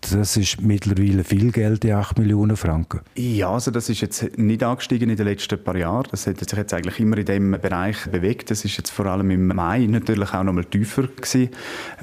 das 0.00 0.36
ist 0.36 0.60
mittlerweile 0.60 1.24
viel 1.24 1.50
Geld, 1.50 1.82
die 1.82 1.92
8 1.92 2.18
Millionen 2.18 2.56
Franken. 2.56 3.00
Ja, 3.16 3.50
also 3.50 3.70
das 3.70 3.88
ist 3.88 4.00
jetzt 4.00 4.38
nicht 4.38 4.62
angestiegen 4.62 5.10
in 5.10 5.16
den 5.16 5.26
letzten 5.26 5.62
paar 5.62 5.76
Jahren. 5.76 6.06
Das 6.10 6.26
hat 6.26 6.38
sich 6.38 6.52
jetzt 6.56 6.72
eigentlich 6.74 7.00
immer 7.00 7.18
in 7.18 7.24
dem 7.24 7.50
Bereich 7.52 8.06
bewegt. 8.10 8.50
Das 8.50 8.64
ist 8.64 8.76
jetzt 8.76 8.90
vor 8.90 9.06
allem 9.06 9.30
im 9.30 9.48
Mai 9.48 9.86
natürlich 9.86 10.32
auch 10.32 10.44
noch 10.44 10.52
mal 10.52 10.64
tiefer 10.64 11.08
gewesen, 11.08 11.50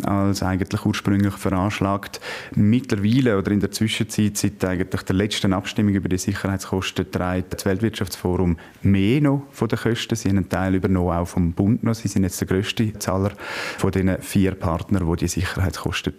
als 0.04 0.44
eigentlich 0.44 0.86
ursprünglich 0.86 1.36
veranschlagt. 1.36 2.20
Mittlerweile 2.56 3.38
oder 3.38 3.52
in 3.52 3.62
der 3.62 3.72
Zwischenzeit, 3.72 4.38
seit 4.38 4.64
eigentlich 4.66 5.04
der 5.04 5.16
letzten 5.16 5.54
Abstimmung 5.54 5.94
über 5.94 6.10
die 6.10 6.18
Sicherheitskosten, 6.18 7.10
trägt 7.10 7.54
das 7.54 7.66
Weltwirtschaftsforum 7.66 8.58
mehr 8.82 9.22
noch 9.22 9.44
von 9.52 9.70
den 9.70 9.80
Kosten. 9.80 10.16
Sie 10.16 10.30
haben 10.30 10.38
einen 10.38 10.50
Teil 10.50 10.76
übernommen 10.76 11.12
auch 11.12 11.28
vom 11.28 11.54
Bund 11.54 11.84
noch. 11.84 11.96
Sie 11.96 12.10
sind 12.10 12.24
jetzt 12.24 12.42
der 12.42 12.48
grösste 12.48 12.92
Zahler 13.00 13.32
von 13.78 13.92
den 13.92 14.22
vier 14.22 14.56
Partnern, 14.56 15.10
die 15.10 15.16
die 15.18 15.28
Sicherheitskosten 15.28 16.14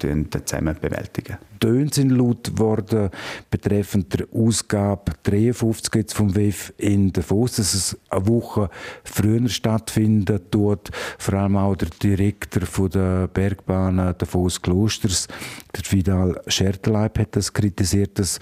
zusammen 0.46 0.76
bewältigen. 0.80 1.36
Töne 1.64 1.88
sind 1.90 2.10
laut 2.10 2.58
worden 2.58 3.08
betreffend 3.48 4.12
der 4.12 4.26
Ausgabe 4.34 5.12
53 5.22 5.94
jetzt 5.94 6.12
vom 6.12 6.36
WEF 6.36 6.74
in 6.76 7.10
Davos, 7.10 7.56
dass 7.56 7.72
es 7.72 7.98
eine 8.10 8.28
Woche 8.28 8.68
früher 9.02 9.48
stattfinden 9.48 10.40
tut. 10.50 10.90
Vor 11.16 11.34
allem 11.34 11.56
auch 11.56 11.74
der 11.74 11.88
Direktor 11.88 12.66
von 12.66 12.90
der 12.90 13.28
Bergbahn 13.28 13.96
Davos 13.96 14.60
Klosters, 14.60 15.26
der 15.74 15.90
Vidal 15.90 16.38
Scherteleib, 16.48 17.18
hat 17.18 17.34
das 17.34 17.54
kritisiert, 17.54 18.18
dass 18.18 18.40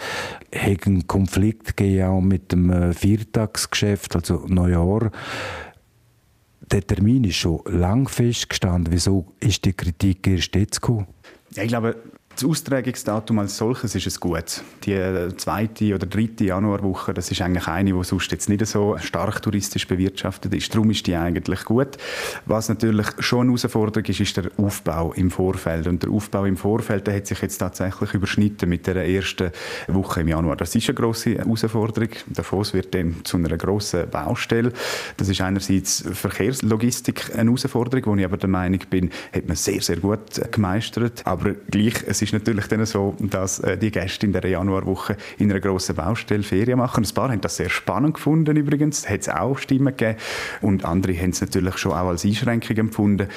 es 0.50 0.60
einen 0.84 1.06
Konflikt 1.06 1.76
gegeben 1.76 2.08
auch 2.08 2.20
mit 2.20 2.50
dem 2.50 2.70
äh, 2.70 2.92
Viertagsgeschäft, 2.92 4.16
also 4.16 4.46
Neujahr 4.48 5.12
der 6.72 6.84
Termin 6.84 7.22
ist 7.24 7.36
schon 7.36 7.60
lang 7.66 8.08
festgestanden. 8.08 8.92
Wieso 8.92 9.26
ist 9.38 9.64
die 9.64 9.74
Kritik 9.74 10.26
erst 10.26 10.54
jetzt 10.56 10.80
gekommen? 10.80 11.06
Ja, 11.54 11.62
ich 11.62 11.68
glaube, 11.68 11.96
das 12.34 12.44
Austragungsdatum 12.44 13.38
als 13.40 13.56
solches 13.56 13.94
ist 13.94 14.06
es 14.06 14.18
gut. 14.18 14.62
Die 14.84 15.28
zweite 15.36 15.94
oder 15.94 16.06
dritte 16.06 16.44
Januarwoche, 16.44 17.12
das 17.12 17.30
ist 17.30 17.42
eigentlich 17.42 17.68
eine, 17.68 17.92
die 17.92 18.04
sonst 18.04 18.30
jetzt 18.32 18.48
nicht 18.48 18.66
so 18.66 18.96
stark 18.98 19.42
touristisch 19.42 19.86
bewirtschaftet 19.86 20.54
ist. 20.54 20.74
Darum 20.74 20.90
ist 20.90 21.06
die 21.06 21.14
eigentlich 21.14 21.64
gut. 21.64 21.98
Was 22.46 22.68
natürlich 22.68 23.06
schon 23.18 23.42
eine 23.42 23.48
Herausforderung 23.48 24.04
ist, 24.06 24.20
ist 24.20 24.36
der 24.36 24.50
Aufbau 24.56 25.12
im 25.12 25.30
Vorfeld. 25.30 25.86
Und 25.86 26.02
der 26.02 26.10
Aufbau 26.10 26.44
im 26.46 26.56
Vorfeld, 26.56 27.06
der 27.06 27.16
hat 27.16 27.26
sich 27.26 27.40
jetzt 27.42 27.58
tatsächlich 27.58 28.14
überschnitten 28.14 28.68
mit 28.68 28.86
der 28.86 28.96
ersten 29.06 29.50
Woche 29.88 30.22
im 30.22 30.28
Januar. 30.28 30.56
Das 30.56 30.74
ist 30.74 30.88
eine 30.88 30.94
grosse 30.94 31.36
Herausforderung. 31.36 32.10
Davos 32.28 32.72
wird 32.72 32.94
dann 32.94 33.16
zu 33.24 33.36
einer 33.36 33.56
grossen 33.56 34.08
Baustelle. 34.10 34.72
Das 35.16 35.28
ist 35.28 35.40
einerseits 35.40 36.04
Verkehrslogistik 36.12 37.30
eine 37.34 37.50
Herausforderung, 37.50 38.06
wo 38.06 38.16
ich 38.16 38.24
aber 38.24 38.38
der 38.38 38.48
Meinung 38.48 38.80
bin, 38.88 39.10
hat 39.32 39.46
man 39.46 39.56
sehr, 39.56 39.82
sehr 39.82 39.96
gut 39.96 40.40
gemeistert. 40.50 41.22
Aber 41.24 41.52
gleich, 41.52 42.02
es 42.06 42.21
ist 42.22 42.32
natürlich 42.32 42.66
dann 42.66 42.84
so, 42.86 43.14
dass 43.20 43.58
äh, 43.60 43.76
die 43.76 43.90
Gäste 43.90 44.26
in 44.26 44.32
der 44.32 44.46
Januarwoche 44.48 45.16
in 45.38 45.50
einer 45.50 45.60
grossen 45.60 45.96
Baustelle 45.96 46.42
Ferien 46.42 46.78
machen. 46.78 47.04
Ein 47.04 47.14
paar 47.14 47.30
haben 47.30 47.40
das 47.40 47.56
sehr 47.56 47.70
spannend 47.70 48.14
gefunden 48.14 48.56
übrigens, 48.56 49.08
hat 49.08 49.20
es 49.20 49.28
auch 49.28 49.58
Stimmen 49.58 49.96
gegeben 49.96 50.18
und 50.60 50.84
andere 50.84 51.14
haben 51.14 51.30
es 51.30 51.40
natürlich 51.40 51.78
schon 51.78 51.92
auch 51.92 52.08
als 52.08 52.24
Einschränkung 52.24 52.76
empfunden. 52.76 53.28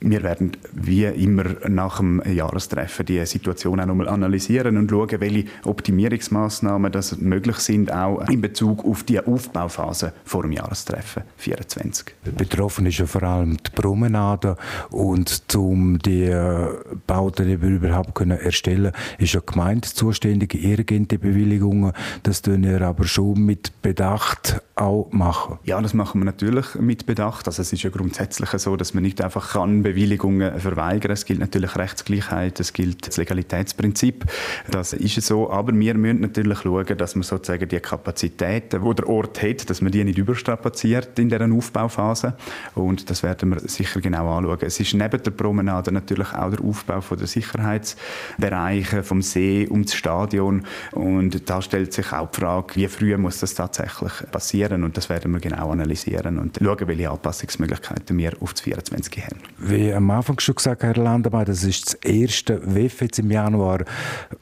Wir 0.00 0.22
werden 0.22 0.52
wie 0.72 1.04
immer 1.04 1.44
nach 1.68 1.98
dem 1.98 2.22
Jahrestreffen 2.24 3.06
die 3.06 3.24
Situation 3.24 3.80
auch 3.80 3.86
nochmal 3.86 4.08
analysieren 4.08 4.76
und 4.76 4.90
schauen, 4.90 5.20
welche 5.20 5.46
Optimierungsmaßnahmen 5.64 6.92
das 6.92 7.16
möglich 7.18 7.56
sind, 7.56 7.92
auch 7.92 8.28
in 8.28 8.40
Bezug 8.40 8.84
auf 8.84 9.04
die 9.04 9.18
Aufbauphase 9.20 10.12
vor 10.24 10.42
dem 10.42 10.52
Jahrestreffen 10.52 11.22
24. 11.38 12.14
Betroffen 12.36 12.86
ist 12.86 12.98
ja 12.98 13.06
vor 13.06 13.22
allem 13.22 13.56
die 13.56 13.70
Promenade 13.70 14.56
und 14.90 15.42
um 15.56 15.98
die 15.98 16.24
äh, 16.24 16.68
Bauten 17.06 17.50
überhaupt 17.50 18.14
können 18.28 18.40
erstellen 18.40 18.92
ist 19.18 19.32
ja 19.32 19.40
Gemeinde 19.44 19.88
zuständig, 19.88 20.54
irgendeine 20.54 21.18
Bewilligungen. 21.18 21.92
Das 22.22 22.42
tun 22.42 22.62
wir 22.62 22.82
aber 22.82 23.04
schon 23.04 23.44
mit 23.44 23.82
Bedacht 23.82 24.60
auch 24.74 25.08
machen. 25.10 25.58
Ja, 25.64 25.80
das 25.80 25.94
machen 25.94 26.20
wir 26.20 26.24
natürlich 26.24 26.74
mit 26.74 27.06
Bedacht. 27.06 27.46
Also 27.46 27.62
es 27.62 27.72
ist 27.72 27.82
ja 27.82 27.90
grundsätzlich 27.90 28.50
so, 28.50 28.76
dass 28.76 28.94
man 28.94 29.02
nicht 29.02 29.22
einfach 29.22 29.52
kann 29.52 29.82
Bewilligungen 29.82 30.60
verweigern. 30.60 31.12
Es 31.12 31.24
gilt 31.24 31.40
natürlich 31.40 31.76
Rechtsgleichheit, 31.76 32.60
es 32.60 32.72
gilt 32.72 33.06
das 33.06 33.16
Legalitätsprinzip. 33.16 34.26
Das 34.70 34.92
ist 34.92 35.20
so. 35.22 35.50
Aber 35.50 35.72
wir 35.72 35.94
müssen 35.94 36.20
natürlich 36.20 36.58
schauen, 36.58 36.98
dass 36.98 37.14
man 37.14 37.22
sozusagen 37.22 37.68
die 37.68 37.80
Kapazitäten, 37.80 38.84
die 38.84 38.94
der 38.94 39.08
Ort 39.08 39.42
hat, 39.42 39.70
dass 39.70 39.80
man 39.80 39.92
die 39.92 40.04
nicht 40.04 40.18
überstrapaziert 40.18 41.18
in 41.18 41.28
dieser 41.28 41.50
Aufbauphase. 41.50 42.34
Und 42.74 43.08
das 43.08 43.22
werden 43.22 43.50
wir 43.50 43.60
sicher 43.60 44.00
genau 44.00 44.36
anschauen. 44.36 44.58
Es 44.60 44.78
ist 44.78 44.92
neben 44.94 45.22
der 45.22 45.30
Promenade 45.30 45.92
natürlich 45.92 46.32
auch 46.34 46.50
der 46.50 46.60
Aufbau 46.62 47.00
von 47.00 47.16
der 47.16 47.26
Sicherheits 47.26 47.96
Bereiche 48.38 49.02
vom 49.02 49.22
See 49.22 49.66
um 49.68 49.84
das 49.84 49.94
Stadion. 49.94 50.64
Und 50.92 51.48
da 51.48 51.62
stellt 51.62 51.92
sich 51.92 52.12
auch 52.12 52.30
die 52.30 52.40
Frage, 52.40 52.76
wie 52.76 52.88
früh 52.88 53.16
muss 53.16 53.40
das 53.40 53.54
tatsächlich 53.54 54.12
passieren? 54.30 54.84
Und 54.84 54.96
das 54.96 55.08
werden 55.08 55.32
wir 55.32 55.40
genau 55.40 55.70
analysieren 55.70 56.38
und 56.38 56.58
schauen, 56.62 56.88
welche 56.88 57.10
Anpassungsmöglichkeiten 57.10 58.16
wir 58.18 58.32
auf 58.40 58.52
das 58.52 58.62
24 58.62 59.24
haben. 59.24 59.40
Wie 59.58 59.92
am 59.92 60.10
Anfang 60.10 60.38
schon 60.40 60.54
gesagt, 60.54 60.82
Herr 60.82 60.94
Landemann, 60.94 61.44
das 61.44 61.64
ist 61.64 61.86
das 61.86 61.94
erste 61.94 62.60
WEF 62.74 63.00
jetzt 63.00 63.18
im 63.18 63.30
Januar, 63.30 63.84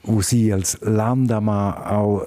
wo 0.02 0.23
Sie 0.23 0.52
als 0.52 0.78
Landemann 0.83 1.75
auch 1.75 2.26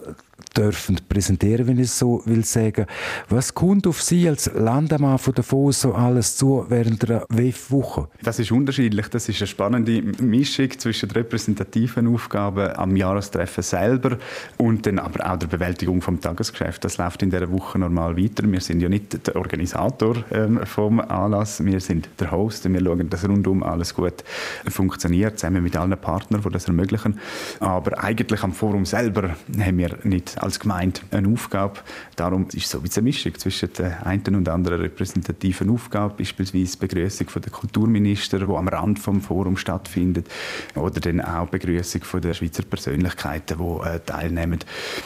dürfen 0.58 1.00
präsentieren, 1.08 1.68
wenn 1.68 1.78
ich 1.78 1.86
es 1.86 2.00
so 2.00 2.22
will 2.26 2.44
sagen. 2.46 2.86
Was 3.30 3.54
kommt 3.54 3.88
auf 3.88 4.02
Sie 4.02 4.28
als 4.28 4.52
Landemann 4.54 5.18
von 5.18 5.34
Davos 5.34 5.82
so 5.82 5.94
alles 5.94 6.38
zu 6.38 6.66
während 6.70 7.08
der 7.08 7.26
WEF-Woche? 7.30 8.08
Das 8.24 8.40
ist 8.40 8.52
unterschiedlich. 8.52 9.08
Das 9.08 9.30
ist 9.30 9.42
eine 9.42 9.48
spannende 9.48 10.02
Mischung 10.22 10.70
zwischen 10.78 11.12
repräsentativen 11.12 12.14
Aufgaben 12.14 12.76
am 12.76 12.96
Jahrestreffen 12.96 13.64
selber 13.64 14.18
und 14.58 14.86
dann 14.86 15.00
aber 15.00 15.32
auch 15.32 15.38
der 15.38 15.48
Bewältigung 15.48 16.02
vom 16.02 16.20
Tagesgeschäft. 16.22 16.84
Das 16.86 16.98
läuft 16.98 17.24
in 17.24 17.30
dieser 17.30 17.52
Woche 17.52 17.80
normal 17.80 18.18
weiter. 18.18 18.50
Wir 18.52 18.62
sind 18.62 18.82
ja 18.82 18.90
nicht 18.90 19.28
der 19.28 19.36
Organisator 19.36 20.24
ähm, 20.32 20.66
vom 20.66 21.00
Anlass, 21.00 21.64
wir 21.64 21.80
sind 21.80 22.10
der 22.20 22.32
Host 22.32 22.68
wir 22.74 22.84
schauen, 22.84 23.10
dass 23.10 23.28
rundum 23.28 23.64
alles 23.64 23.94
gut 23.94 24.24
funktioniert, 24.68 25.40
zusammen 25.40 25.64
mit 25.64 25.76
allen 25.76 25.98
Partnern, 25.98 26.42
die 26.42 26.50
das 26.50 26.66
ermöglichen. 26.66 27.20
Aber 27.60 28.04
eigentlich 28.04 28.44
am 28.44 28.54
Forum 28.54 28.86
selber 28.86 29.36
haben 29.60 29.78
wir 29.78 29.98
nicht 30.04 30.42
als 30.48 30.60
Gemeinde 30.60 31.02
eine 31.12 31.28
Aufgabe. 31.28 31.80
Darum 32.16 32.48
ist 32.54 32.70
so 32.70 32.80
eine 32.80 33.02
Mischung 33.04 33.38
zwischen 33.38 33.70
der 33.78 34.06
einen 34.06 34.36
und 34.36 34.50
anderen 34.50 34.82
repräsentativen 34.82 35.70
Aufgabe, 35.70 36.16
beispielsweise 36.18 36.78
die 36.78 36.88
Begrüßung 36.88 37.28
der 37.36 37.52
Kulturminister, 37.52 38.40
die 38.40 38.46
am 38.52 38.68
Rand 38.68 39.00
vom 39.00 39.22
Forum 39.22 39.58
stattfindet, 39.58 40.28
oder 40.76 41.00
dann 41.00 41.22
auch 41.22 41.50
die 41.50 41.58
Begrüßung 41.58 42.02
der 42.22 42.34
Schweizer 42.34 42.64
Persönlichkeiten, 42.64 43.58
die 43.58 43.88
äh, 43.88 44.00
teilnehmen. 44.00 44.60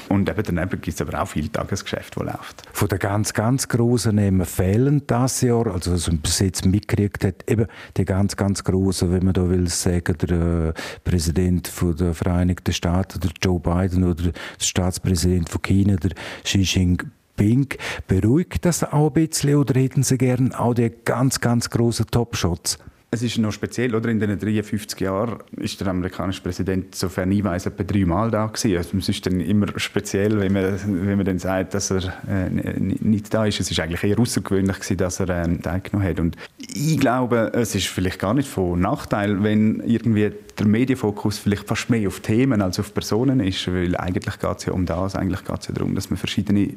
Und 0.09 0.29
eben 0.29 0.43
daneben 0.43 0.81
gibt 0.81 0.87
es 0.87 1.01
aber 1.01 1.21
auch 1.21 1.27
viel 1.27 1.49
Tagesgeschäft, 1.49 2.15
das 2.15 2.23
läuft. 2.23 2.63
Von 2.71 2.87
den 2.87 2.99
ganz, 2.99 3.33
ganz 3.33 3.67
grossen 3.67 4.15
Namen 4.15 4.45
fehlen 4.45 5.01
das 5.07 5.41
Jahr, 5.41 5.67
also 5.67 5.93
was 5.93 6.07
man 6.07 6.19
bis 6.19 6.39
jetzt 6.39 6.65
mitgekriegt 6.65 7.25
hat, 7.25 7.49
eben 7.49 7.65
die 7.97 8.05
ganz, 8.05 8.35
ganz 8.35 8.63
grossen, 8.63 9.11
wenn 9.11 9.25
man 9.25 9.33
da 9.33 9.49
will 9.49 9.67
sagen, 9.67 10.15
der 10.17 10.69
äh, 10.69 10.73
Präsident 11.03 11.71
der 11.99 12.13
Vereinigten 12.13 12.73
Staaten, 12.73 13.19
der 13.19 13.31
Joe 13.41 13.59
Biden 13.59 14.03
oder 14.03 14.23
der 14.23 14.33
Staatspräsident 14.59 15.20
Präsident 15.21 15.49
von 15.49 15.61
China, 15.61 15.95
der 15.97 16.11
Xi 16.43 16.61
Jinping. 16.61 17.67
Beruhigt 18.07 18.65
das 18.65 18.83
auch 18.83 19.07
ein 19.07 19.13
bisschen 19.13 19.55
oder 19.55 19.79
hätten 19.79 20.01
Sie 20.01 20.17
gerne 20.17 20.59
auch 20.59 20.73
die 20.73 20.91
ganz, 21.05 21.39
ganz 21.39 21.69
grossen 21.69 22.07
Top-Shots? 22.09 22.79
Es 23.13 23.21
ist 23.21 23.37
noch 23.37 23.51
speziell, 23.51 23.93
oder? 23.93 24.09
In 24.09 24.19
den 24.19 24.39
53 24.39 24.99
Jahren 25.01 25.39
ist 25.57 25.79
der 25.81 25.89
amerikanische 25.89 26.41
Präsident, 26.41 26.95
sofern 26.95 27.29
ich 27.33 27.43
weiß, 27.43 27.65
etwa 27.65 27.83
dreimal 27.83 28.31
da 28.31 28.47
gewesen. 28.47 28.77
Also 28.77 28.97
es 28.97 29.09
ist 29.09 29.25
dann 29.25 29.41
immer 29.41 29.67
speziell, 29.75 30.39
wenn 30.39 30.53
man, 30.53 30.79
wenn 30.85 31.17
man 31.17 31.25
dann 31.25 31.37
sagt, 31.37 31.73
dass 31.73 31.91
er 31.91 32.05
äh, 32.27 32.49
nicht 32.49 33.31
da 33.33 33.45
ist. 33.45 33.59
Es 33.59 33.69
ist 33.69 33.79
eigentlich 33.81 34.03
eher 34.03 34.17
außergewöhnlich 34.17 34.77
gewesen, 34.77 34.97
dass 34.97 35.19
er 35.19 35.29
äh, 35.29 35.57
teilgenommen 35.57 36.07
hat. 36.07 36.19
Und 36.21 36.37
Ich 36.57 36.97
glaube, 36.99 37.51
es 37.53 37.75
ist 37.75 37.87
vielleicht 37.87 38.17
gar 38.17 38.33
nicht 38.33 38.47
von 38.47 38.79
Nachteil, 38.79 39.43
wenn 39.43 39.81
irgendwie 39.85 40.31
der 40.59 40.67
Medienfokus 40.67 41.37
vielleicht 41.37 41.67
fast 41.67 41.89
mehr 41.89 42.07
auf 42.07 42.19
Themen 42.19 42.61
als 42.61 42.79
auf 42.79 42.93
Personen 42.93 43.39
ist, 43.39 43.67
weil 43.67 43.95
eigentlich 43.95 44.39
geht 44.39 44.57
es 44.57 44.65
ja 44.65 44.73
um 44.73 44.85
das, 44.85 45.15
eigentlich 45.15 45.43
geht 45.43 45.59
es 45.59 45.67
ja 45.67 45.73
darum, 45.73 45.95
dass 45.95 46.09
man 46.09 46.17
verschiedene 46.17 46.73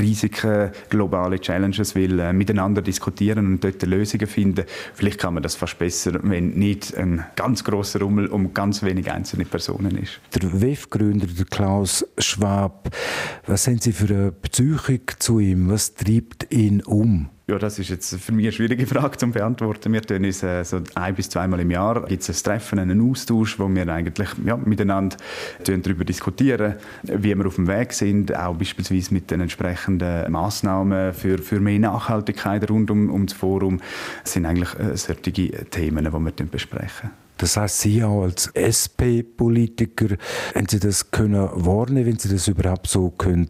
Risiken, 0.00 0.70
globale 0.88 1.40
Challenges 1.40 1.94
will 1.94 2.18
äh, 2.18 2.32
miteinander 2.32 2.82
diskutieren 2.82 3.46
und 3.46 3.64
dort 3.64 3.82
Lösungen 3.82 4.26
finden. 4.26 4.64
Vielleicht 4.94 5.18
kann 5.18 5.34
man 5.34 5.42
das 5.42 5.54
fast 5.54 5.78
besser, 5.78 6.18
wenn 6.22 6.50
nicht 6.50 6.96
ein 6.96 7.24
ganz 7.36 7.64
großer 7.64 8.00
Rummel 8.00 8.26
um 8.26 8.54
ganz 8.54 8.82
wenige 8.82 9.12
einzelne 9.12 9.44
Personen 9.44 9.96
ist. 9.98 10.20
Der 10.34 10.60
WEF-Gründer, 10.60 11.26
Klaus 11.50 12.06
Schwab, 12.18 12.90
was 13.46 13.66
haben 13.66 13.78
Sie 13.78 13.92
für 13.92 14.12
eine 14.12 14.32
Beziehung 14.32 14.80
zu 15.18 15.38
ihm? 15.38 15.70
Was 15.70 15.94
treibt 15.94 16.52
ihn 16.52 16.82
um? 16.82 17.28
Ja, 17.48 17.58
das 17.58 17.78
ist 17.80 17.88
jetzt 17.88 18.14
für 18.14 18.30
mich 18.30 18.46
eine 18.46 18.52
schwierige 18.52 18.86
Frage 18.86 19.18
zu 19.18 19.26
beantworten. 19.26 19.92
Wir 19.92 20.02
tun 20.02 20.24
uns 20.24 20.44
äh, 20.44 20.62
so 20.64 20.80
ein 20.94 21.14
bis 21.14 21.28
zweimal 21.28 21.58
im 21.58 21.72
Jahr 21.72 22.06
gibt 22.06 22.28
ein 22.28 22.34
Treffen, 22.36 22.78
einen 22.78 23.10
Austausch, 23.10 23.58
wo 23.58 23.68
wir 23.68 23.88
eigentlich 23.88 24.28
ja, 24.46 24.56
miteinander 24.56 25.16
darüber 25.64 26.04
diskutieren, 26.04 26.76
wie 27.02 27.36
wir 27.36 27.46
auf 27.46 27.56
dem 27.56 27.66
Weg 27.66 27.94
sind, 27.94 28.34
auch 28.36 28.54
beispielsweise 28.54 29.12
mit 29.12 29.30
den 29.32 29.40
entsprechenden 29.40 30.30
Massnahmen 30.30 31.12
für, 31.12 31.38
für 31.38 31.58
mehr 31.58 31.80
Nachhaltigkeit 31.80 32.70
rund 32.70 32.92
um, 32.92 33.10
um 33.10 33.26
das 33.26 33.36
Forum. 33.36 33.80
Das 34.22 34.34
sind 34.34 34.46
eigentlich 34.46 34.78
äh, 34.78 34.96
solche 34.96 35.20
Themen, 35.70 36.04
die 36.04 36.12
wir 36.12 36.46
besprechen. 36.46 37.10
Das 37.38 37.56
heißt, 37.56 37.80
Sie 37.80 38.04
auch 38.04 38.22
als 38.22 38.52
SP-Politiker, 38.54 40.16
haben 40.54 40.68
Sie 40.68 40.78
das 40.78 41.10
können 41.10 41.48
warnen, 41.52 42.06
wenn 42.06 42.20
Sie 42.20 42.28
das 42.28 42.46
überhaupt 42.46 42.86
so 42.86 43.10
können 43.10 43.48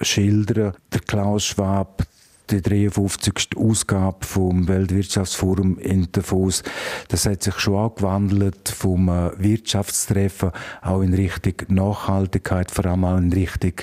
schildern? 0.00 0.74
Der 0.92 1.00
Klaus 1.00 1.46
Schwab, 1.46 2.06
die 2.50 2.62
53. 2.62 3.56
Ausgabe 3.56 4.24
vom 4.24 4.68
Weltwirtschaftsforum 4.68 5.78
in 5.78 6.08
Davos. 6.12 6.62
Das 7.08 7.26
hat 7.26 7.42
sich 7.42 7.58
schon 7.58 7.76
angewandelt 7.76 8.68
vom 8.68 9.08
äh, 9.08 9.30
Wirtschaftstreffen 9.38 10.50
auch 10.82 11.02
in 11.02 11.14
Richtung 11.14 11.54
Nachhaltigkeit, 11.68 12.70
vor 12.70 12.86
allem 12.86 13.04
auch 13.04 13.18
in 13.18 13.32
Richtung 13.32 13.74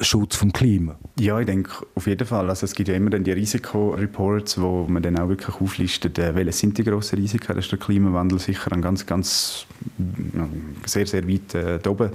Schutz 0.00 0.36
vom 0.36 0.52
Klima. 0.52 0.98
Ja, 1.20 1.40
ich 1.40 1.46
denke 1.46 1.84
auf 1.96 2.06
jeden 2.06 2.26
Fall. 2.28 2.48
Also 2.48 2.64
es 2.64 2.74
gibt 2.74 2.88
ja 2.88 2.94
immer 2.94 3.10
dann 3.10 3.24
die 3.24 3.32
Risikoreports, 3.32 4.60
wo 4.60 4.86
man 4.88 5.02
dann 5.02 5.18
auch 5.18 5.28
wirklich 5.28 5.60
auflistet, 5.60 6.16
äh, 6.16 6.36
welche 6.36 6.52
sind 6.52 6.78
die 6.78 6.84
grossen 6.84 7.18
Risiken. 7.18 7.46
Da 7.48 7.58
ist 7.58 7.72
der 7.72 7.78
Klimawandel 7.80 8.38
sicher 8.38 8.70
ein 8.70 8.80
ganz, 8.80 9.04
ganz 9.04 9.66
sehr, 10.86 11.06
sehr 11.06 11.28
weit 11.28 11.56
äh, 11.56 11.80
oben 11.88 12.10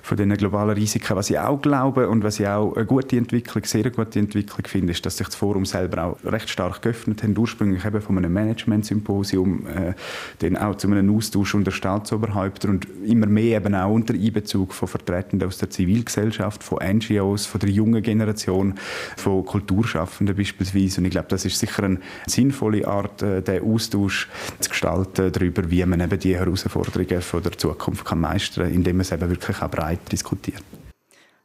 von 0.00 0.16
den 0.16 0.32
globalen 0.34 0.70
Risiken. 0.70 1.14
Was 1.14 1.28
ich 1.28 1.38
auch 1.38 1.60
glaube 1.60 2.08
und 2.08 2.24
was 2.24 2.40
ich 2.40 2.48
auch 2.48 2.74
eine 2.74 2.86
gute 2.86 3.18
Entwicklung, 3.18 3.64
sehr 3.64 3.90
gute 3.90 4.18
Entwicklung 4.18 4.66
finde, 4.66 4.92
ist, 4.92 5.04
dass 5.04 5.18
sich 5.18 5.26
das 5.26 5.36
Forum 5.36 5.66
selber 5.66 6.04
auch 6.04 6.24
recht 6.24 6.48
stark 6.48 6.80
geöffnet 6.80 7.22
hat, 7.22 7.36
ursprünglich 7.36 7.84
eben 7.84 8.00
von 8.00 8.16
einem 8.16 8.32
Management-Symposium, 8.32 9.66
äh, 9.66 9.92
dann 10.38 10.56
auch 10.56 10.76
zu 10.76 10.88
einem 10.88 11.14
Austausch 11.14 11.54
unter 11.54 11.70
Staatsoberhäuptern 11.70 12.70
und 12.70 12.86
immer 13.04 13.26
mehr 13.26 13.58
eben 13.58 13.74
auch 13.74 13.90
unter 13.90 14.14
Einbezug 14.14 14.72
von 14.72 14.88
Vertretenden 14.88 15.46
aus 15.46 15.58
der 15.58 15.68
Zivilgesellschaft, 15.68 16.64
von 16.64 16.78
NGOs, 16.78 17.44
von 17.44 17.60
der 17.60 17.68
jungen 17.68 18.02
Generation, 18.02 18.37
von 19.16 19.44
Kulturschaffenden 19.44 20.36
beispielsweise. 20.36 21.00
Und 21.00 21.06
ich 21.06 21.10
glaube, 21.10 21.28
das 21.28 21.44
ist 21.44 21.58
sicher 21.58 21.84
eine 21.84 22.00
sinnvolle 22.26 22.86
Art, 22.86 23.22
äh, 23.22 23.42
den 23.42 23.62
Austausch 23.64 24.28
zu 24.60 24.70
gestalten 24.70 25.32
darüber, 25.32 25.70
wie 25.70 25.84
man 25.84 26.00
eben 26.00 26.18
die 26.18 26.36
Herausforderungen 26.36 27.22
von 27.22 27.42
der 27.42 27.52
Zukunft 27.52 28.04
kann 28.04 28.20
meistern 28.20 28.66
kann, 28.66 28.74
indem 28.74 28.96
man 28.96 29.02
es 29.02 29.12
eben 29.12 29.28
wirklich 29.28 29.60
auch 29.62 29.70
breit 29.70 30.00
diskutiert. 30.10 30.62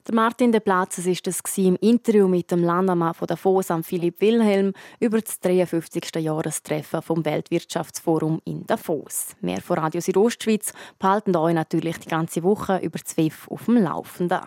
Der 0.05 0.15
Martin 0.15 0.51
de 0.51 0.59
Platzes 0.59 1.05
ist 1.05 1.25
das 1.27 1.39
im 1.55 1.77
Interview 1.77 2.27
mit 2.27 2.51
dem 2.51 2.61
Landammann 2.61 3.13
von 3.13 3.25
Davos, 3.25 3.67
Philipp 3.83 4.19
Wilhelm, 4.19 4.73
über 4.99 5.21
das 5.21 5.39
53. 5.39 6.15
Jahrestreffen 6.17 7.01
vom 7.01 7.23
Weltwirtschaftsforum 7.23 8.41
in 8.43 8.65
Davos. 8.67 9.27
Mehr 9.39 9.61
von 9.61 9.77
Radio 9.77 10.01
Südostschweiz 10.01 10.73
behalten 10.99 11.33
euch 11.37 11.53
natürlich 11.53 11.99
die 11.99 12.09
ganze 12.09 12.43
Woche 12.43 12.79
über 12.79 12.99
das 12.99 13.15
WIF 13.15 13.47
auf 13.47 13.63
dem 13.63 13.77
Laufenden. 13.77 14.41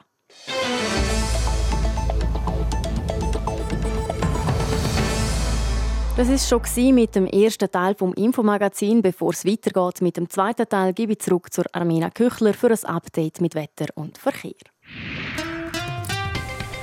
Das 6.17 6.31
ist 6.31 6.49
schon 6.49 6.63
mit 6.95 7.15
dem 7.15 7.27
ersten 7.27 7.71
Teil 7.71 7.95
vom 7.95 8.15
Infomagazin. 8.15 9.03
Bevor 9.03 9.33
es 9.35 9.45
weitergeht 9.45 10.01
mit 10.01 10.17
dem 10.17 10.31
zweiten 10.31 10.67
Teil, 10.67 10.95
gebe 10.95 11.13
ich 11.13 11.19
zurück 11.19 11.53
zur 11.53 11.67
Armina 11.73 12.09
Küchler 12.09 12.55
für 12.55 12.71
ein 12.71 12.85
Update 12.85 13.43
mit 13.43 13.55
Wetter 13.55 13.89
und 13.97 14.17
Verkehr. 14.17 14.55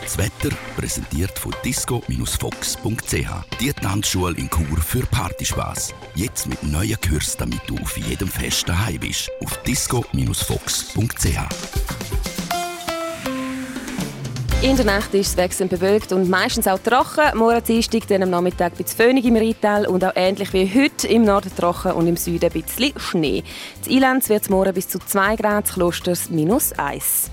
Das 0.04 0.20
Wetter 0.20 0.56
präsentiert 0.78 1.40
von 1.40 1.52
disco-fox.ch. 1.66 3.58
Die 3.60 3.74
Tanzschule 3.74 4.38
in 4.38 4.52
Chur 4.52 4.78
für 4.78 5.04
Partyspaß. 5.08 5.96
Jetzt 6.14 6.46
mit 6.46 6.62
neuen 6.62 7.02
Kürzen, 7.02 7.40
damit 7.40 7.62
du 7.66 7.76
auf 7.78 7.98
jedem 7.98 8.28
Fest 8.28 8.70
daheim 8.70 9.00
bist. 9.00 9.32
Auf 9.42 9.58
disco-fox.ch. 9.64 11.40
in 14.64 14.78
der 14.78 14.86
Nacht 14.86 15.14
ist 15.14 15.28
es 15.28 15.38
wechselnd 15.38 15.72
bewölkt 15.72 16.14
und 16.14 16.30
meistens 16.30 16.68
auch 16.68 16.80
trocken. 16.80 17.38
Morgen 17.38 17.62
Dienstag 17.64 18.08
dann 18.08 18.24
am 18.24 18.30
Nachmittag 18.30 18.78
bisschen 18.78 18.96
Föhnig 18.96 19.26
im 19.26 19.36
Rheintal 19.36 19.86
und 19.86 20.06
auch 20.06 20.14
ähnlich 20.16 20.54
wie 20.54 20.72
heute 20.74 21.06
im 21.08 21.26
Norden 21.26 21.54
trocken 21.54 21.92
und 21.92 22.08
im 22.08 22.16
Süden 22.16 22.46
ein 22.46 22.62
bisschen 22.62 22.98
Schnee. 22.98 23.44
In 23.86 23.98
Ilanz 23.98 24.30
wird 24.30 24.50
morgen 24.50 24.74
bis 24.74 24.88
zu 24.88 25.00
2 25.00 25.36
Grad, 25.36 25.70
Klosters 25.70 26.30
minus 26.30 26.72
1. 26.74 27.30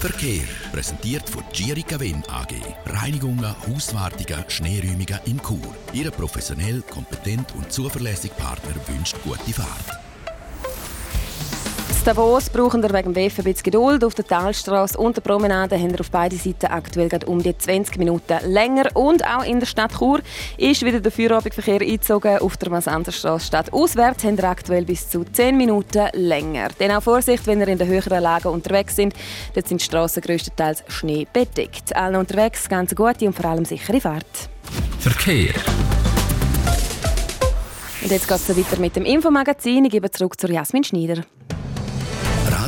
Verkehr. 0.00 0.42
Präsentiert 0.72 1.28
von 1.28 1.44
Girica 1.52 2.00
Win 2.00 2.22
AG. 2.28 2.54
Reinigungen, 2.86 3.54
Hauswartungen, 3.68 4.44
Schneeräumungen 4.48 5.20
in 5.26 5.38
Chur. 5.42 5.76
Ihre 5.92 6.10
professionell, 6.10 6.82
kompetent 6.90 7.54
und 7.54 7.70
zuverlässige 7.70 8.34
Partner 8.34 8.74
wünscht 8.88 9.16
gute 9.22 9.52
Fahrt. 9.52 10.01
In 12.02 12.06
Davos 12.06 12.50
brauchen 12.50 12.82
wir 12.82 12.92
wegen 12.92 13.14
dem 13.14 13.14
WF 13.14 13.38
ein 13.38 13.44
bisschen 13.44 13.62
Geduld. 13.62 14.02
Auf 14.02 14.16
der 14.16 14.26
Talstraße 14.26 14.98
und 14.98 15.16
der 15.16 15.20
Promenade 15.20 15.78
haben 15.78 15.92
wir 15.92 16.00
auf 16.00 16.10
beiden 16.10 16.36
Seiten 16.36 16.66
aktuell 16.66 17.08
um 17.26 17.40
die 17.40 17.56
20 17.56 17.96
Minuten 17.96 18.38
länger. 18.44 18.88
Und 18.94 19.24
auch 19.24 19.44
in 19.44 19.60
der 19.60 19.66
Stadt 19.66 19.96
Chur 19.96 20.20
ist 20.58 20.84
wieder 20.84 20.98
der 20.98 21.12
Feierabendverkehr 21.12 21.80
eingezogen. 21.80 22.38
Auf 22.38 22.56
der 22.56 22.70
Massanderstraße 22.70 23.46
Stadt 23.46 23.72
auswärts 23.72 24.24
haben 24.24 24.36
wir 24.36 24.48
aktuell 24.48 24.84
bis 24.84 25.08
zu 25.08 25.22
10 25.22 25.56
Minuten 25.56 26.08
länger. 26.14 26.70
Denn 26.80 26.90
auch 26.90 27.04
Vorsicht, 27.04 27.46
wenn 27.46 27.60
ihr 27.60 27.68
in 27.68 27.78
den 27.78 27.86
höheren 27.86 28.20
Lagen 28.20 28.48
unterwegs 28.48 28.96
sind. 28.96 29.14
Dort 29.54 29.68
sind 29.68 29.80
die 29.80 29.84
Straßen 29.84 30.22
größtenteils 30.22 30.82
schneebedeckt. 30.88 31.94
Allen 31.94 32.16
unterwegs 32.16 32.68
ganz 32.68 32.92
gute 32.96 33.26
und 33.26 33.34
vor 33.34 33.44
allem 33.44 33.64
sichere 33.64 34.00
Fahrt. 34.00 34.50
Verkehr. 34.98 35.54
Und 38.02 38.10
jetzt 38.10 38.26
geht 38.26 38.36
es 38.38 38.48
weiter 38.48 38.80
mit 38.80 38.96
dem 38.96 39.04
Infomagazin. 39.04 39.84
Ich 39.84 39.92
gebe 39.92 40.10
zurück 40.10 40.40
zu 40.40 40.48
Jasmin 40.48 40.82
Schneider. 40.82 41.22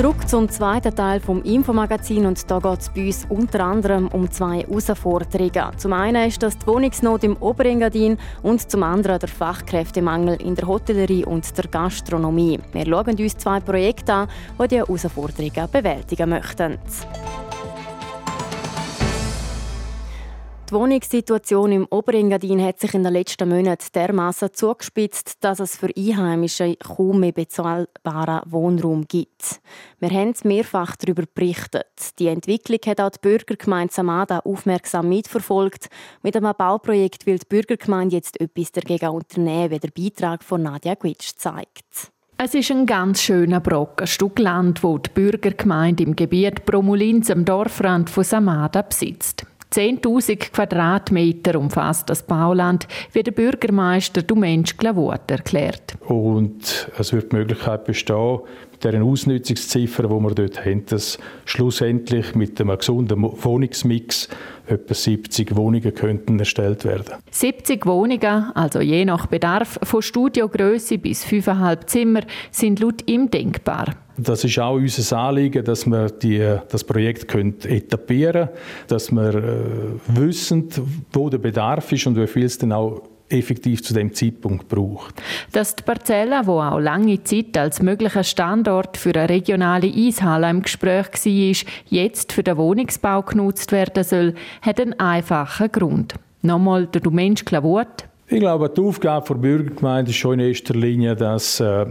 Zurück 0.00 0.26
zum 0.26 0.48
zweiten 0.48 0.94
Teil 0.94 1.20
vom 1.20 1.42
Infomagazin 1.42 2.24
und 2.24 2.50
da 2.50 2.58
geht 2.58 2.80
es 2.80 2.88
bei 2.88 3.06
uns 3.06 3.26
unter 3.28 3.62
anderem 3.62 4.08
um 4.08 4.30
zwei 4.30 4.60
Herausforderungen. 4.60 5.76
Zum 5.76 5.92
einen 5.92 6.26
ist 6.26 6.42
das 6.42 6.56
die 6.56 6.66
Wohnungsnot 6.66 7.22
im 7.22 7.36
Oberengadin 7.36 8.16
und 8.42 8.70
zum 8.70 8.82
anderen 8.82 9.18
der 9.18 9.28
Fachkräftemangel 9.28 10.40
in 10.40 10.54
der 10.54 10.66
Hotellerie 10.66 11.26
und 11.26 11.54
der 11.54 11.66
Gastronomie. 11.66 12.58
Wir 12.72 12.86
schauen 12.86 13.18
uns 13.18 13.36
zwei 13.36 13.60
Projekte 13.60 14.14
an, 14.14 14.28
die 14.58 14.68
diese 14.68 14.86
Herausforderungen 14.86 15.70
bewältigen 15.70 16.30
möchten. 16.30 16.78
Die 20.70 20.76
Wohnungssituation 20.76 21.72
im 21.72 21.86
Oberengadin 21.90 22.62
hat 22.62 22.78
sich 22.78 22.94
in 22.94 23.02
den 23.02 23.12
letzten 23.12 23.48
Monaten 23.48 23.88
dermaßen 23.92 24.54
zugespitzt, 24.54 25.38
dass 25.40 25.58
es 25.58 25.74
für 25.74 25.90
Einheimische 25.96 26.76
kaum 26.76 27.18
mehr 27.18 27.32
bezahlbaren 27.32 28.42
Wohnraum 28.46 29.04
gibt. 29.08 29.60
Wir 29.98 30.10
haben 30.10 30.32
mehrfach 30.44 30.94
darüber 30.94 31.24
berichtet. 31.34 31.88
Die 32.20 32.28
Entwicklung 32.28 32.78
hat 32.86 33.00
auch 33.00 33.10
die 33.10 33.18
Bürgergemeinde 33.20 33.92
Samada 33.92 34.38
aufmerksam 34.44 35.08
mitverfolgt. 35.08 35.88
Mit 36.22 36.36
einem 36.36 36.54
Bauprojekt 36.56 37.26
will 37.26 37.38
die 37.38 37.48
Bürgergemeinde 37.48 38.14
jetzt 38.14 38.40
etwas 38.40 38.70
dagegen 38.70 39.08
unternehmen, 39.08 39.72
wie 39.72 39.78
der 39.80 39.90
Beitrag 39.90 40.44
von 40.44 40.62
Nadja 40.62 40.94
Gwitsch 40.94 41.32
zeigt. 41.34 42.12
Es 42.38 42.54
ist 42.54 42.70
ein 42.70 42.86
ganz 42.86 43.20
schöner 43.20 43.58
Brocken 43.58 44.06
Stück 44.06 44.38
Land, 44.38 44.84
wo 44.84 44.98
die 44.98 45.10
Bürgergemeinde 45.10 46.04
im 46.04 46.14
Gebiet 46.14 46.64
Promulins 46.64 47.28
am 47.28 47.44
Dorfrand 47.44 48.08
von 48.08 48.22
Samada 48.22 48.82
besitzt. 48.82 49.46
10.000 49.72 50.50
Quadratmeter 50.50 51.58
umfasst 51.58 52.10
das 52.10 52.24
Bauland, 52.24 52.88
wie 53.12 53.22
der 53.22 53.32
Bürgermeister 53.32 54.22
Dumensch 54.22 54.76
Glavort 54.76 55.30
erklärt. 55.30 55.94
Und 56.06 56.90
es 56.98 57.12
wird 57.12 57.32
die 57.32 57.36
Möglichkeit 57.36 57.84
bestehen, 57.84 58.40
deren 58.82 59.02
Ausnutzungsziffer, 59.02 60.04
die 60.04 60.08
wir 60.08 60.34
dort 60.34 60.64
haben, 60.64 60.84
dass 60.86 61.18
schlussendlich 61.44 62.34
mit 62.34 62.60
einem 62.60 62.76
gesunden 62.76 63.22
Wohnungsmix 63.22 64.28
etwa 64.66 64.94
70 64.94 65.56
Wohnungen 65.56 65.94
könnten 65.94 66.38
erstellt 66.38 66.84
werden. 66.84 67.14
70 67.30 67.86
Wohnungen, 67.86 68.52
also 68.54 68.80
je 68.80 69.04
nach 69.04 69.26
Bedarf, 69.26 69.78
von 69.82 70.02
Studiogröße 70.02 70.98
bis 70.98 71.24
5,5 71.24 71.86
Zimmer, 71.86 72.20
sind 72.50 72.80
laut 72.80 73.08
ihm 73.08 73.30
denkbar. 73.30 73.94
Das 74.16 74.44
ist 74.44 74.58
auch 74.58 74.74
unser 74.74 75.18
Anliegen, 75.18 75.64
dass 75.64 75.86
wir 75.86 76.10
die, 76.10 76.56
das 76.68 76.84
Projekt 76.84 77.34
etablieren 77.34 78.46
können, 78.46 78.58
dass 78.88 79.10
wir 79.10 79.34
äh, 79.34 79.58
wissen, 80.08 80.68
wo 81.12 81.30
der 81.30 81.38
Bedarf 81.38 81.90
ist 81.92 82.06
und 82.06 82.16
wie 82.16 82.26
viel 82.26 82.44
es 82.44 82.58
dann 82.58 82.72
auch 82.72 83.02
effektiv 83.30 83.82
zu 83.82 83.94
dem 83.94 84.12
Zeitpunkt 84.12 84.68
braucht. 84.68 85.14
Dass 85.52 85.76
die 85.76 85.82
Parzelle, 85.82 86.42
wo 86.44 86.60
auch 86.60 86.78
lange 86.78 87.22
Zeit 87.24 87.56
als 87.56 87.82
möglicher 87.82 88.24
Standort 88.24 88.96
für 88.96 89.14
eine 89.14 89.28
regionale 89.28 89.86
Eishalle 89.86 90.50
im 90.50 90.62
Gespräch 90.62 91.06
war, 91.12 91.70
jetzt 91.88 92.32
für 92.32 92.42
den 92.42 92.56
Wohnungsbau 92.56 93.22
genutzt 93.22 93.72
werden 93.72 94.04
soll, 94.04 94.34
hat 94.62 94.80
einen 94.80 94.98
einfachen 94.98 95.70
Grund. 95.72 96.14
Nochmal 96.42 96.86
der 96.86 97.02
Domensch 97.02 97.44
Klavot, 97.44 98.04
ich 98.30 98.38
glaube, 98.38 98.68
die 98.68 98.80
Aufgabe 98.80 99.26
der 99.26 99.34
Bürgergemeinde 99.34 100.10
ist 100.10 100.16
schon 100.16 100.38
in 100.38 100.48
erster 100.48 100.74
Linie, 100.74 101.16
dass 101.16 101.58
äh, 101.58 101.86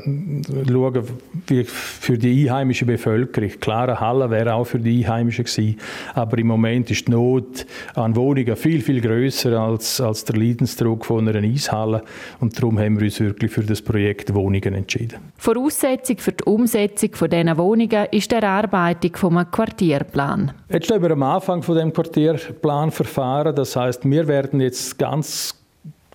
schauen, 0.68 1.04
wie 1.48 1.66
für 1.66 2.18
die 2.18 2.50
einheimische 2.50 2.86
Bevölkerung. 2.86 3.50
Klar, 3.60 3.90
eine 3.90 4.00
Halle 4.00 4.30
wäre 4.30 4.54
auch 4.54 4.64
für 4.64 4.80
die 4.80 5.04
Einheimischen 5.04 5.44
gewesen, 5.44 5.78
aber 6.14 6.38
im 6.38 6.48
Moment 6.48 6.90
ist 6.92 7.08
die 7.08 7.12
Not 7.12 7.66
an 7.94 8.16
Wohnungen 8.16 8.56
viel, 8.56 8.82
viel 8.82 9.02
größer 9.02 9.60
als, 9.60 10.00
als 10.00 10.24
der 10.24 10.38
Leidensdruck 10.38 11.06
von 11.06 11.28
einer 11.28 11.40
Eishalle 11.40 12.04
und 12.40 12.58
darum 12.58 12.80
haben 12.80 13.00
wir 13.00 13.06
uns 13.06 13.20
wirklich 13.20 13.52
für 13.52 13.64
das 13.64 13.82
Projekt 13.82 14.34
Wohnungen 14.34 14.74
entschieden. 14.74 15.20
Voraussetzung 15.38 16.20
für 16.20 16.32
die 16.32 16.44
Umsetzung 16.46 17.16
von 17.16 17.30
diesen 17.30 17.58
Wohnungen 17.58 18.08
ist 18.12 18.32
die 18.32 18.36
Erarbeitung 18.36 19.38
eines 19.38 19.52
Quartierplan. 19.52 20.54
Jetzt 20.70 20.86
stehen 20.86 21.02
wir 21.02 21.12
am 21.12 21.24
Anfang 21.24 21.62
von 21.64 21.76
dem 21.76 21.92
Quartierplanverfahren. 21.92 23.56
Das 23.56 23.76
heißt, 23.76 24.10
wir 24.10 24.28
werden 24.28 24.62
jetzt 24.62 24.98
ganz 24.98 25.59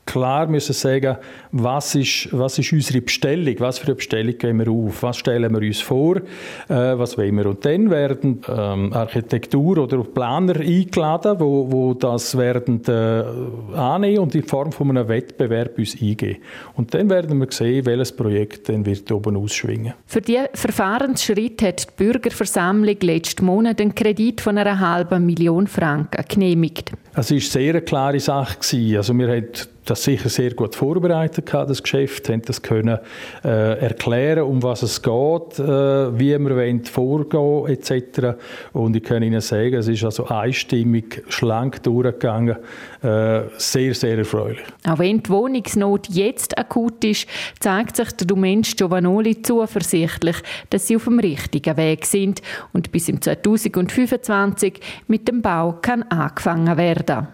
klar 0.04 0.46
müssen 0.46 0.72
sagen, 0.72 1.16
was 1.52 1.94
ist, 1.94 2.28
was 2.32 2.58
ist 2.58 2.72
unsere 2.72 3.00
Bestellung, 3.00 3.54
was 3.58 3.78
für 3.78 3.86
eine 3.86 3.94
Bestellung 3.94 4.36
gehen 4.38 4.58
wir 4.58 4.70
auf, 4.70 5.02
was 5.02 5.18
stellen 5.18 5.52
wir 5.52 5.66
uns 5.66 5.80
vor, 5.80 6.16
äh, 6.16 6.22
was 6.68 7.16
wollen 7.16 7.36
wir. 7.36 7.46
Und 7.46 7.64
dann 7.64 7.90
werden 7.90 8.40
ähm, 8.48 8.92
Architektur- 8.92 9.78
oder 9.78 10.02
Planer 10.04 10.56
eingeladen, 10.56 11.36
wo, 11.38 11.70
wo 11.70 11.94
das 11.94 12.36
werden 12.36 12.82
äh, 12.86 13.76
annehmen 13.76 14.18
und 14.18 14.34
in 14.34 14.42
Form 14.42 14.72
von 14.72 14.90
einem 14.90 15.08
Wettbewerb 15.08 15.78
uns 15.78 16.00
eingeben. 16.00 16.40
Und 16.74 16.92
dann 16.94 17.08
werden 17.10 17.38
wir 17.40 17.48
sehen, 17.50 17.86
welches 17.86 18.12
Projekt 18.12 18.68
dann 18.68 18.84
wird 18.86 19.10
oben 19.10 19.36
ausschwingen. 19.36 19.94
Für 20.06 20.20
diesen 20.20 20.46
Verfahrensschritt 20.54 21.62
hat 21.62 21.88
die 21.88 22.04
Bürgerversammlung 22.04 22.96
letzten 23.00 23.46
Monat 23.46 23.80
einen 23.80 23.94
Kredit 23.94 24.40
von 24.40 24.58
einer 24.58 24.80
halben 24.80 25.26
Million 25.26 25.66
Franken 25.66 26.24
genehmigt. 26.28 26.92
Es 27.14 27.30
war 27.30 27.36
eine 27.36 27.40
sehr 27.40 27.80
klare 27.80 28.20
Sache. 28.20 28.56
Also 28.96 29.14
wir 29.14 29.28
haben 29.28 29.46
das 29.84 30.04
sicher 30.04 30.28
sehr 30.28 30.54
gut 30.54 30.74
vorbereitet 30.74 31.46
gehabt, 31.46 31.70
das 31.70 31.82
Geschäft, 31.82 32.28
haben 32.28 32.42
das 32.42 32.62
können 32.62 32.98
äh, 33.44 33.78
erklären, 33.78 34.44
um 34.44 34.62
was 34.62 34.82
es 34.82 35.02
geht, 35.02 35.58
äh, 35.58 36.18
wie 36.18 36.38
wir 36.38 36.56
wollen 36.56 36.84
vorgehen 36.84 37.66
etc. 37.66 38.36
Und 38.72 38.96
ich 38.96 39.02
kann 39.02 39.22
Ihnen 39.22 39.40
sagen, 39.40 39.74
es 39.74 39.88
ist 39.88 40.04
also 40.04 40.26
einstimmig 40.26 41.22
schlank 41.28 41.82
durchgegangen, 41.82 42.56
äh, 43.02 43.42
sehr, 43.56 43.94
sehr 43.94 44.18
erfreulich. 44.18 44.62
Auch 44.88 44.98
wenn 44.98 45.22
die 45.22 45.30
Wohnungsnot 45.30 46.08
jetzt 46.08 46.56
akut 46.58 47.04
ist, 47.04 47.28
zeigt 47.60 47.96
sich 47.96 48.10
der 48.12 48.26
Domensch 48.26 48.76
Giovanoli 48.76 49.42
zuversichtlich, 49.42 50.36
dass 50.70 50.86
sie 50.86 50.96
auf 50.96 51.04
dem 51.04 51.18
richtigen 51.18 51.76
Weg 51.76 52.06
sind 52.06 52.42
und 52.72 52.90
bis 52.92 53.08
im 53.08 53.20
2025 53.20 54.80
mit 55.06 55.28
dem 55.28 55.42
Bau 55.42 55.78
kann 55.80 56.02
angefangen 56.04 56.76
werden. 56.76 57.28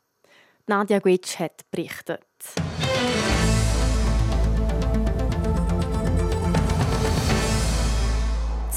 Nadja 0.67 1.01
Gwitsch 1.01 1.39
hat 1.39 1.63
berichtet. 1.71 2.30
Nacht. 2.41 2.80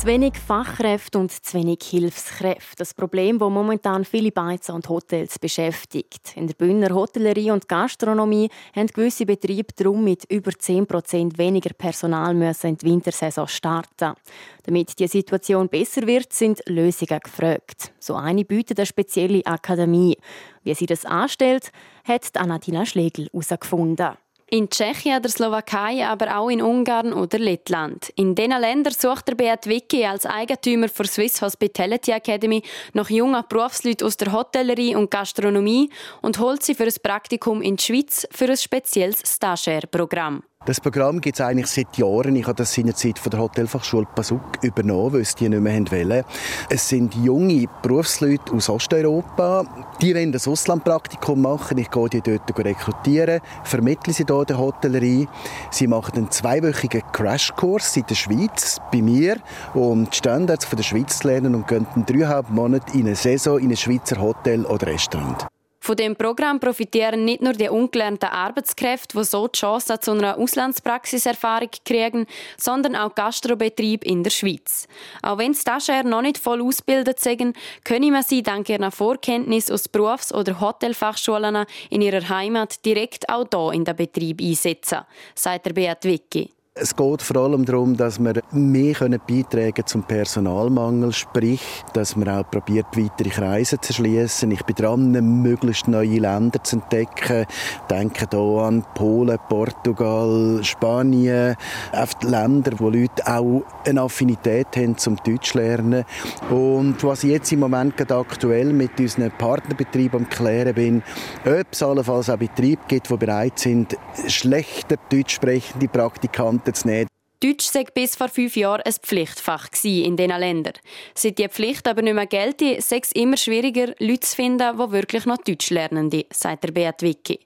Zu 0.04 0.10
wenig 0.10 0.34
Fachkräfte 0.38 1.18
und 1.18 1.32
zu 1.32 1.58
wenig 1.58 1.80
Hilfskräfte. 1.82 2.76
Das 2.80 2.94
Problem, 2.94 3.40
das 3.40 3.50
momentan 3.50 4.04
viele 4.04 4.34
Beizen 4.34 4.76
und 4.76 4.90
Hotels 4.90 5.40
beschäftigt. 5.40 6.36
In 6.36 6.46
der 6.46 6.56
Bühner 6.56 6.94
Hotellerie 6.94 7.52
und 7.52 7.70
Gastronomie 7.70 8.50
haben 8.76 8.88
gewisse 8.88 9.26
Betriebe 9.26 9.74
darum 9.74 10.04
mit 10.04 10.26
über 10.30 10.52
10% 10.52 11.38
weniger 11.38 11.74
Personal 11.74 12.34
müssen 12.34 12.72
in 12.72 12.78
die 12.80 12.86
Wintersaison 12.88 13.48
starten. 13.48 14.16
Damit 14.64 15.00
die 15.00 15.08
Situation 15.08 15.70
besser 15.70 16.06
wird, 16.06 16.34
sind 16.34 16.62
Lösungen 16.68 17.22
gefragt. 17.22 17.94
So 17.98 18.16
eine 18.16 18.44
bietet 18.44 18.80
eine 18.80 18.86
spezielle 18.86 19.46
Akademie. 19.46 20.18
Wie 20.64 20.74
sie 20.74 20.86
das 20.86 21.06
anstellt, 21.06 21.72
hat 22.04 22.36
Anatina 22.36 22.86
Schlegel 22.86 23.30
herausgefunden. 23.32 24.18
In 24.54 24.70
Tschechien, 24.70 25.20
der 25.20 25.32
Slowakei, 25.32 26.06
aber 26.06 26.38
auch 26.38 26.48
in 26.48 26.62
Ungarn 26.62 27.12
oder 27.12 27.40
Lettland. 27.40 28.14
In 28.16 28.36
diesen 28.36 28.62
Ländern 28.62 28.94
sucht 28.94 29.28
der 29.28 29.34
Beat 29.34 29.66
Wicki 29.66 30.06
als 30.06 30.28
Eigentümer 30.28 30.86
der 30.90 31.06
Swiss 31.08 31.42
Hospitality 31.42 32.12
Academy 32.12 32.62
nach 32.94 33.10
jungen 33.10 33.44
Berufsleuten 33.50 34.06
aus 34.06 34.16
der 34.16 34.32
Hotellerie 34.32 34.96
und 34.96 35.10
Gastronomie 35.10 35.90
und 36.22 36.38
holt 36.38 36.62
sie 36.62 36.76
für 36.76 36.84
ein 36.84 36.94
Praktikum 37.02 37.64
in 37.64 37.78
die 37.78 37.84
Schweiz 37.84 38.28
für 38.30 38.46
ein 38.46 38.56
spezielles 38.56 39.24
Stagiaire-Programm. 39.26 40.44
Das 40.66 40.80
Programm 40.80 41.20
gibt 41.20 41.38
es 41.38 41.46
eigentlich 41.46 41.68
seit 41.68 41.98
Jahren. 41.98 42.38
Ich 42.38 42.48
habe 42.48 42.56
das 42.56 42.74
seinerzeit 42.74 43.20
von 43.20 43.30
der 43.30 43.42
Hotelfachschule 43.42 44.08
Pasuk 44.16 44.42
übernommen, 44.62 45.12
weil 45.12 45.22
es 45.22 45.36
die 45.36 45.50
nicht 45.50 45.60
mehr 45.60 45.92
wollen. 45.92 46.24
Es 46.70 46.88
sind 46.88 47.14
junge 47.16 47.68
Berufsleute 47.82 48.54
aus 48.54 48.70
Osteuropa. 48.70 49.66
Die 50.02 50.16
wollen 50.16 50.32
das 50.32 50.48
Auslandpraktikum 50.48 51.42
machen. 51.42 51.80
Ich 51.80 51.92
gehe 51.92 52.08
die 52.08 52.22
dort 52.22 52.58
rekrutieren, 52.58 53.42
vermittle 53.66 54.14
sie 54.14 54.24
hier 54.26 54.46
der 54.46 54.58
Hotellerie. 54.58 55.28
Sie 55.70 55.88
machen 55.88 56.16
einen 56.16 56.32
zweiwöchigen 56.32 57.02
Crashkurs 57.12 57.98
in 57.98 58.06
der 58.10 58.16
Schweiz 58.16 58.80
bei 58.90 59.02
mir, 59.02 59.36
um 59.74 60.10
die 60.10 60.16
Standards 60.16 60.70
der 60.70 60.84
Schweiz 60.84 61.20
zu 61.20 61.28
lernen 61.28 61.56
und 61.56 61.68
gehen 61.68 61.86
dreieinhalb 62.06 62.50
Monate 62.50 62.98
in 62.98 63.08
eine 63.08 63.18
Saison 63.18 63.60
in 63.60 63.70
ein 63.70 63.76
Schweizer 63.76 64.22
Hotel 64.22 64.66
oder 64.66 64.88
Restaurant. 64.88 65.46
Von 65.84 65.98
dem 65.98 66.16
Programm 66.16 66.62
profitieren 66.62 67.26
nicht 67.26 67.42
nur 67.42 67.52
die 67.52 67.68
ungelernten 67.68 68.30
Arbeitskräfte, 68.30 69.18
die 69.18 69.26
so 69.26 69.50
die 69.50 69.60
Chance 69.60 70.00
zu 70.00 70.12
einer 70.12 70.38
Auslandspraxiserfahrung 70.38 71.72
kriegen, 71.84 72.26
sondern 72.58 72.96
auch 72.96 73.14
Gastrobetriebe 73.14 74.08
in 74.08 74.24
der 74.24 74.30
Schweiz. 74.30 74.88
Auch 75.22 75.40
wenn 75.40 75.54
Stagiaire 75.54 76.08
noch 76.08 76.22
nicht 76.22 76.38
voll 76.38 76.62
ausgebildet 76.62 77.20
sind, 77.20 77.58
können 77.84 78.14
wir 78.14 78.24
sie 78.24 78.42
dank 78.42 78.70
ihrer 78.70 78.92
Vorkenntnis 78.92 79.70
aus 79.70 79.90
Berufs- 79.90 80.34
oder 80.34 80.62
Hotelfachschulen 80.62 81.66
in 81.90 82.02
ihrer 82.02 82.30
Heimat 82.30 82.86
direkt 82.86 83.28
auch 83.28 83.46
hier 83.52 83.74
in 83.74 83.84
den 83.84 83.98
Betrieb 83.98 84.40
einsetzen, 84.40 85.02
sagt 85.36 85.66
der 85.66 85.74
Beat 85.74 86.06
Wicki. 86.06 86.50
Es 86.76 86.96
geht 86.96 87.22
vor 87.22 87.36
allem 87.36 87.66
darum, 87.66 87.96
dass 87.96 88.20
wir 88.20 88.42
mehr 88.52 88.96
beitragen 88.96 89.86
zum 89.86 90.02
Personalmangel, 90.02 91.14
sprich, 91.14 91.62
dass 91.94 92.16
man 92.16 92.28
auch 92.28 92.50
probiert, 92.50 92.88
weitere 92.94 93.30
Kreise 93.30 93.80
zu 93.80 93.94
schließen. 93.94 94.50
Ich 94.50 94.64
bin 94.64 94.76
dran, 94.78 95.12
möglichst 95.44 95.88
neue 95.88 96.18
Länder 96.18 96.64
zu 96.64 96.78
entdecken. 96.78 97.46
Denke 97.92 98.26
hier 98.28 98.40
an 98.40 98.84
Polen, 98.96 99.38
Portugal, 99.50 100.62
Spanien, 100.64 101.56
die 101.94 102.26
Länder, 102.26 102.72
wo 102.80 102.90
Leute 102.90 103.22
auch 103.28 103.62
eine 103.86 104.02
Affinität 104.02 104.76
haben 104.76 104.98
zum 104.98 105.18
Deutsch 105.18 105.54
lernen. 105.54 106.06
Und 106.50 107.04
was 107.04 107.24
ich 107.24 107.34
jetzt 107.34 107.52
im 107.52 107.60
Moment 107.60 107.98
gerade 107.98 108.16
aktuell 108.16 108.74
mit 108.74 109.00
unseren 109.00 109.30
Partnerbetrieben 109.30 110.22
am 110.22 110.28
klären 110.30 110.74
bin, 110.74 111.04
ob 111.46 111.68
es 111.70 111.84
allenfalls 111.84 112.32
auch 112.32 112.38
Betriebe 112.38 112.82
gibt, 112.88 113.12
die 113.12 113.18
bereit 113.18 113.60
sind, 113.60 113.96
schlechter 114.26 114.96
deutsch 115.12 115.36
sprechende 115.36 115.88
Praktikanten 115.88 116.63
es 116.68 116.86
nicht. 116.86 117.08
Deutsch 117.44 117.66
sei 117.66 117.84
bis 117.84 118.16
vor 118.16 118.30
fünf 118.30 118.56
Jahren 118.56 118.84
ein 118.86 118.94
Pflichtfach 118.94 119.68
in 119.84 120.16
diesen 120.16 120.40
Ländern. 120.40 120.76
Seit 121.14 121.38
die 121.38 121.50
Pflicht 121.50 121.86
aber 121.90 122.02
nicht 122.02 122.14
mehr 122.14 122.26
gelte, 122.26 122.82
sei 122.82 123.02
es 123.04 123.12
immer 123.12 123.36
schwieriger, 123.36 123.88
Leute 124.00 124.22
zu 124.22 124.38
finden, 124.38 124.78
die 124.78 124.92
wirklich 124.94 125.26
noch 125.26 125.40
Deutsch 125.40 125.70
lernen, 125.70 126.10
sagt 126.32 126.64
der 126.64 126.72
Beat 126.72 127.02
Wicki. 127.02 127.42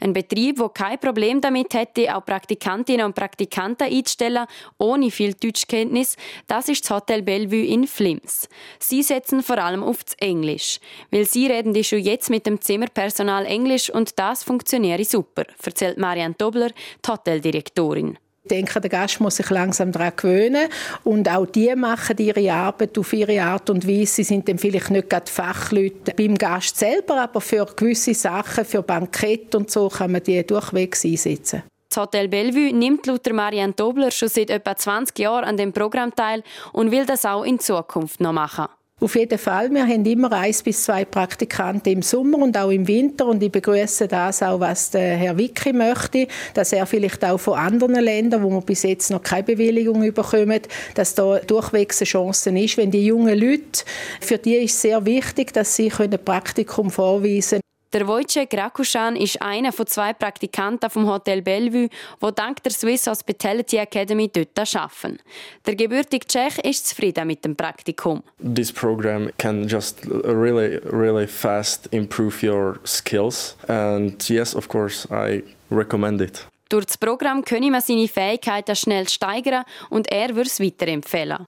Ein 0.00 0.14
Betrieb, 0.14 0.56
der 0.56 0.68
kein 0.70 0.98
Problem 0.98 1.40
damit 1.40 1.74
hätte, 1.74 2.16
auch 2.16 2.24
Praktikantinnen 2.24 3.06
und 3.06 3.14
Praktikanten 3.14 3.86
einzustellen, 3.86 4.46
ohne 4.78 5.12
viel 5.12 5.34
Deutschkenntnis, 5.34 6.16
das 6.48 6.68
ist 6.68 6.82
das 6.84 6.90
Hotel 6.90 7.22
Bellevue 7.22 7.66
in 7.66 7.86
Flims. 7.86 8.48
Sie 8.80 9.04
setzen 9.04 9.44
vor 9.44 9.58
allem 9.58 9.84
auf 9.84 10.02
das 10.02 10.14
Englisch. 10.14 10.80
Weil 11.12 11.24
sie 11.24 11.46
reden 11.46 11.72
die 11.72 11.84
schon 11.84 12.00
jetzt 12.00 12.30
mit 12.30 12.46
dem 12.46 12.60
Zimmerpersonal 12.60 13.46
Englisch 13.46 13.90
und 13.90 14.18
das 14.18 14.42
funktioniere 14.42 15.04
super, 15.04 15.44
erzählt 15.62 15.98
Marianne 15.98 16.34
Dobler, 16.36 16.70
die 16.70 17.10
Hoteldirektorin. 17.12 18.18
Ich 18.46 18.48
denke, 18.48 18.80
der 18.80 18.90
Gast 18.90 19.20
muss 19.20 19.36
sich 19.36 19.50
langsam 19.50 19.90
daran 19.90 20.12
gewöhnen. 20.14 20.68
Und 21.02 21.28
auch 21.28 21.46
die 21.46 21.74
machen 21.74 22.16
ihre 22.18 22.52
Arbeit 22.52 22.96
auf 22.96 23.12
ihre 23.12 23.42
Art 23.42 23.68
und 23.70 23.88
Weise. 23.88 24.14
Sie 24.14 24.22
sind 24.22 24.48
dann 24.48 24.56
vielleicht 24.56 24.90
nicht 24.90 25.10
gerade 25.10 25.28
Fachleute 25.28 26.14
beim 26.16 26.36
Gast 26.36 26.76
selber, 26.78 27.22
aber 27.22 27.40
für 27.40 27.66
gewisse 27.66 28.14
Sachen, 28.14 28.64
für 28.64 28.82
Bankett 28.82 29.52
und 29.56 29.68
so, 29.68 29.88
kann 29.88 30.12
man 30.12 30.22
die 30.22 30.46
durchwegs 30.46 31.04
einsetzen. 31.04 31.64
Das 31.88 31.96
Hotel 32.00 32.28
Bellevue 32.28 32.72
nimmt 32.72 33.06
laut 33.06 33.26
Marianne 33.32 33.72
Dobler 33.72 34.12
schon 34.12 34.28
seit 34.28 34.50
etwa 34.50 34.76
20 34.76 35.18
Jahren 35.18 35.44
an 35.44 35.56
dem 35.56 35.72
Programm 35.72 36.14
teil 36.14 36.44
und 36.72 36.92
will 36.92 37.04
das 37.04 37.24
auch 37.24 37.42
in 37.42 37.58
Zukunft 37.58 38.20
noch 38.20 38.32
machen. 38.32 38.66
Auf 38.98 39.14
jeden 39.14 39.38
Fall. 39.38 39.70
Wir 39.72 39.86
haben 39.86 40.06
immer 40.06 40.32
eins 40.32 40.62
bis 40.62 40.84
zwei 40.84 41.04
Praktikanten 41.04 41.92
im 41.92 42.00
Sommer 42.00 42.38
und 42.38 42.56
auch 42.56 42.70
im 42.70 42.88
Winter. 42.88 43.26
Und 43.26 43.42
ich 43.42 43.52
begrüße 43.52 44.08
das 44.08 44.42
auch, 44.42 44.58
was 44.58 44.88
der 44.88 45.16
Herr 45.16 45.36
Wicki 45.36 45.74
möchte, 45.74 46.26
dass 46.54 46.72
er 46.72 46.86
vielleicht 46.86 47.22
auch 47.22 47.36
von 47.36 47.58
anderen 47.58 47.96
Ländern, 47.96 48.42
wo 48.42 48.48
wir 48.48 48.62
bis 48.62 48.84
jetzt 48.84 49.10
noch 49.10 49.22
keine 49.22 49.42
Bewilligung 49.42 50.00
bekommen, 50.00 50.62
dass 50.94 51.14
da 51.14 51.40
durchwegs 51.40 52.00
eine 52.00 52.06
Chance 52.06 52.58
ist. 52.58 52.78
Wenn 52.78 52.90
die 52.90 53.04
jungen 53.04 53.38
Leute, 53.38 53.84
für 54.22 54.38
die 54.38 54.54
ist 54.54 54.76
es 54.76 54.80
sehr 54.80 55.04
wichtig, 55.04 55.52
dass 55.52 55.76
sie 55.76 55.92
ein 55.92 56.18
Praktikum 56.24 56.90
vorweisen 56.90 57.60
können. 57.60 57.75
Der 57.96 58.06
Wojciech 58.06 58.50
Rakuschan 58.52 59.16
ist 59.16 59.40
einer 59.40 59.72
von 59.72 59.86
zwei 59.86 60.12
Praktikanten 60.12 60.90
vom 60.90 61.08
Hotel 61.08 61.40
Bellevue, 61.40 61.88
die 62.22 62.34
dank 62.34 62.62
der 62.62 62.70
Swiss 62.70 63.06
Hospitality 63.06 63.78
Academy 63.78 64.30
dort 64.30 64.58
arbeiten. 64.58 65.18
Der 65.64 65.76
gebürtige 65.76 66.26
Tschech 66.26 66.58
ist 66.58 66.88
zufrieden 66.88 67.26
mit 67.26 67.42
dem 67.42 67.56
Praktikum. 67.56 68.22
This 68.54 68.70
program 68.70 69.30
can 69.38 69.66
just 69.66 70.06
really, 70.24 70.78
really 70.92 71.26
fast 71.26 71.88
improve 71.90 72.46
your 72.46 72.78
skills, 72.84 73.56
and 73.66 74.28
yes, 74.28 74.54
of 74.54 74.68
course, 74.68 75.08
I 75.10 75.42
recommend 75.70 76.20
it. 76.20 76.46
Durch 76.68 76.84
das 76.84 76.98
Programm 76.98 77.42
könne 77.46 77.70
man 77.70 77.80
seine 77.80 78.08
Fähigkeiten 78.08 78.76
schnell 78.76 79.08
steigern 79.08 79.64
und 79.88 80.12
er 80.12 80.36
würde 80.36 80.50
es 80.50 80.60
weiterempfehlen. 80.60 81.46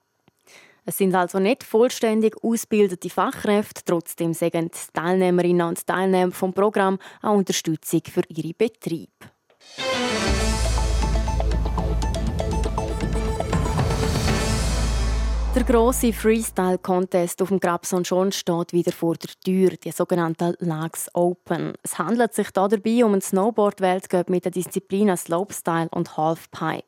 Es 0.85 0.97
sind 0.97 1.13
also 1.15 1.39
nicht 1.39 1.63
vollständig 1.63 2.35
ausgebildete 2.43 3.09
Fachkräfte, 3.09 3.81
trotzdem 3.85 4.33
sagen 4.33 4.71
die 4.73 4.93
Teilnehmerinnen 4.93 5.67
und 5.67 5.85
Teilnehmer 5.85 6.31
vom 6.31 6.53
Programm 6.53 6.99
auch 7.21 7.35
Unterstützung 7.35 8.01
für 8.05 8.23
ihre 8.29 8.53
Betriebe. 8.53 9.11
Der 15.55 15.63
große 15.63 16.13
Freestyle-Contest 16.13 17.41
auf 17.41 17.49
dem 17.49 17.59
Grabson 17.59 18.05
schon 18.05 18.31
steht 18.31 18.71
wieder 18.71 18.91
vor 18.91 19.15
der 19.15 19.31
Tür, 19.43 19.71
die 19.71 19.91
sogenannte 19.91 20.55
Lags 20.59 21.09
Open. 21.13 21.73
Es 21.83 21.97
handelt 21.97 22.33
sich 22.33 22.51
dabei 22.51 23.03
um 23.03 23.13
einen 23.13 23.21
Snowboard-Weltcup 23.21 24.29
mit 24.29 24.45
den 24.45 24.53
Disziplinen 24.53 25.17
Slopestyle 25.17 25.89
und 25.89 26.15
Halfpipe. 26.15 26.83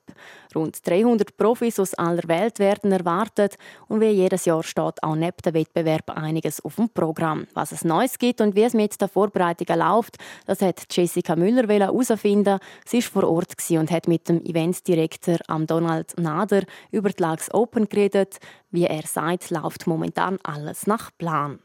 Rund 0.56 0.86
300 0.88 1.38
Profis 1.38 1.80
aus 1.80 1.94
aller 1.94 2.28
Welt 2.28 2.60
werden 2.60 2.92
erwartet 2.92 3.56
und 3.88 4.02
wie 4.02 4.10
jedes 4.10 4.46
Jahr 4.46 4.64
steht 4.64 5.02
auch 5.04 5.16
neben 5.16 5.38
dem 5.46 5.54
Wettbewerb 5.54 6.10
einiges 6.12 6.64
auf 6.64 6.76
dem 6.76 6.90
Programm. 6.90 7.48
Was 7.54 7.72
es 7.72 7.84
Neues 7.84 8.18
gibt 8.18 8.42
und 8.42 8.56
wie 8.56 8.64
es 8.64 8.74
mit 8.74 9.00
den 9.00 9.10
Vorbereitungen 9.10 9.80
läuft, 9.80 10.18
das 10.46 10.62
hat 10.62 10.86
Jessica 10.90 11.36
Müller 11.36 11.68
herausfinden. 11.68 12.60
Sie 12.86 12.98
war 12.98 13.22
vor 13.22 13.30
Ort 13.30 13.56
und 13.70 13.92
hat 13.92 14.08
mit 14.08 14.28
dem 14.30 14.44
Eventsdirektor 14.44 15.38
Donald 15.66 16.18
Nader 16.20 16.64
über 16.92 17.10
die 17.10 17.22
Lags 17.22 17.54
Open 17.54 17.88
geredet. 17.88 18.38
Wie 18.72 18.86
er 18.86 19.04
sagt, 19.04 19.50
läuft 19.50 19.88
momentan 19.88 20.40
alles 20.44 20.88
nach 20.88 21.12
Plan. 21.18 21.60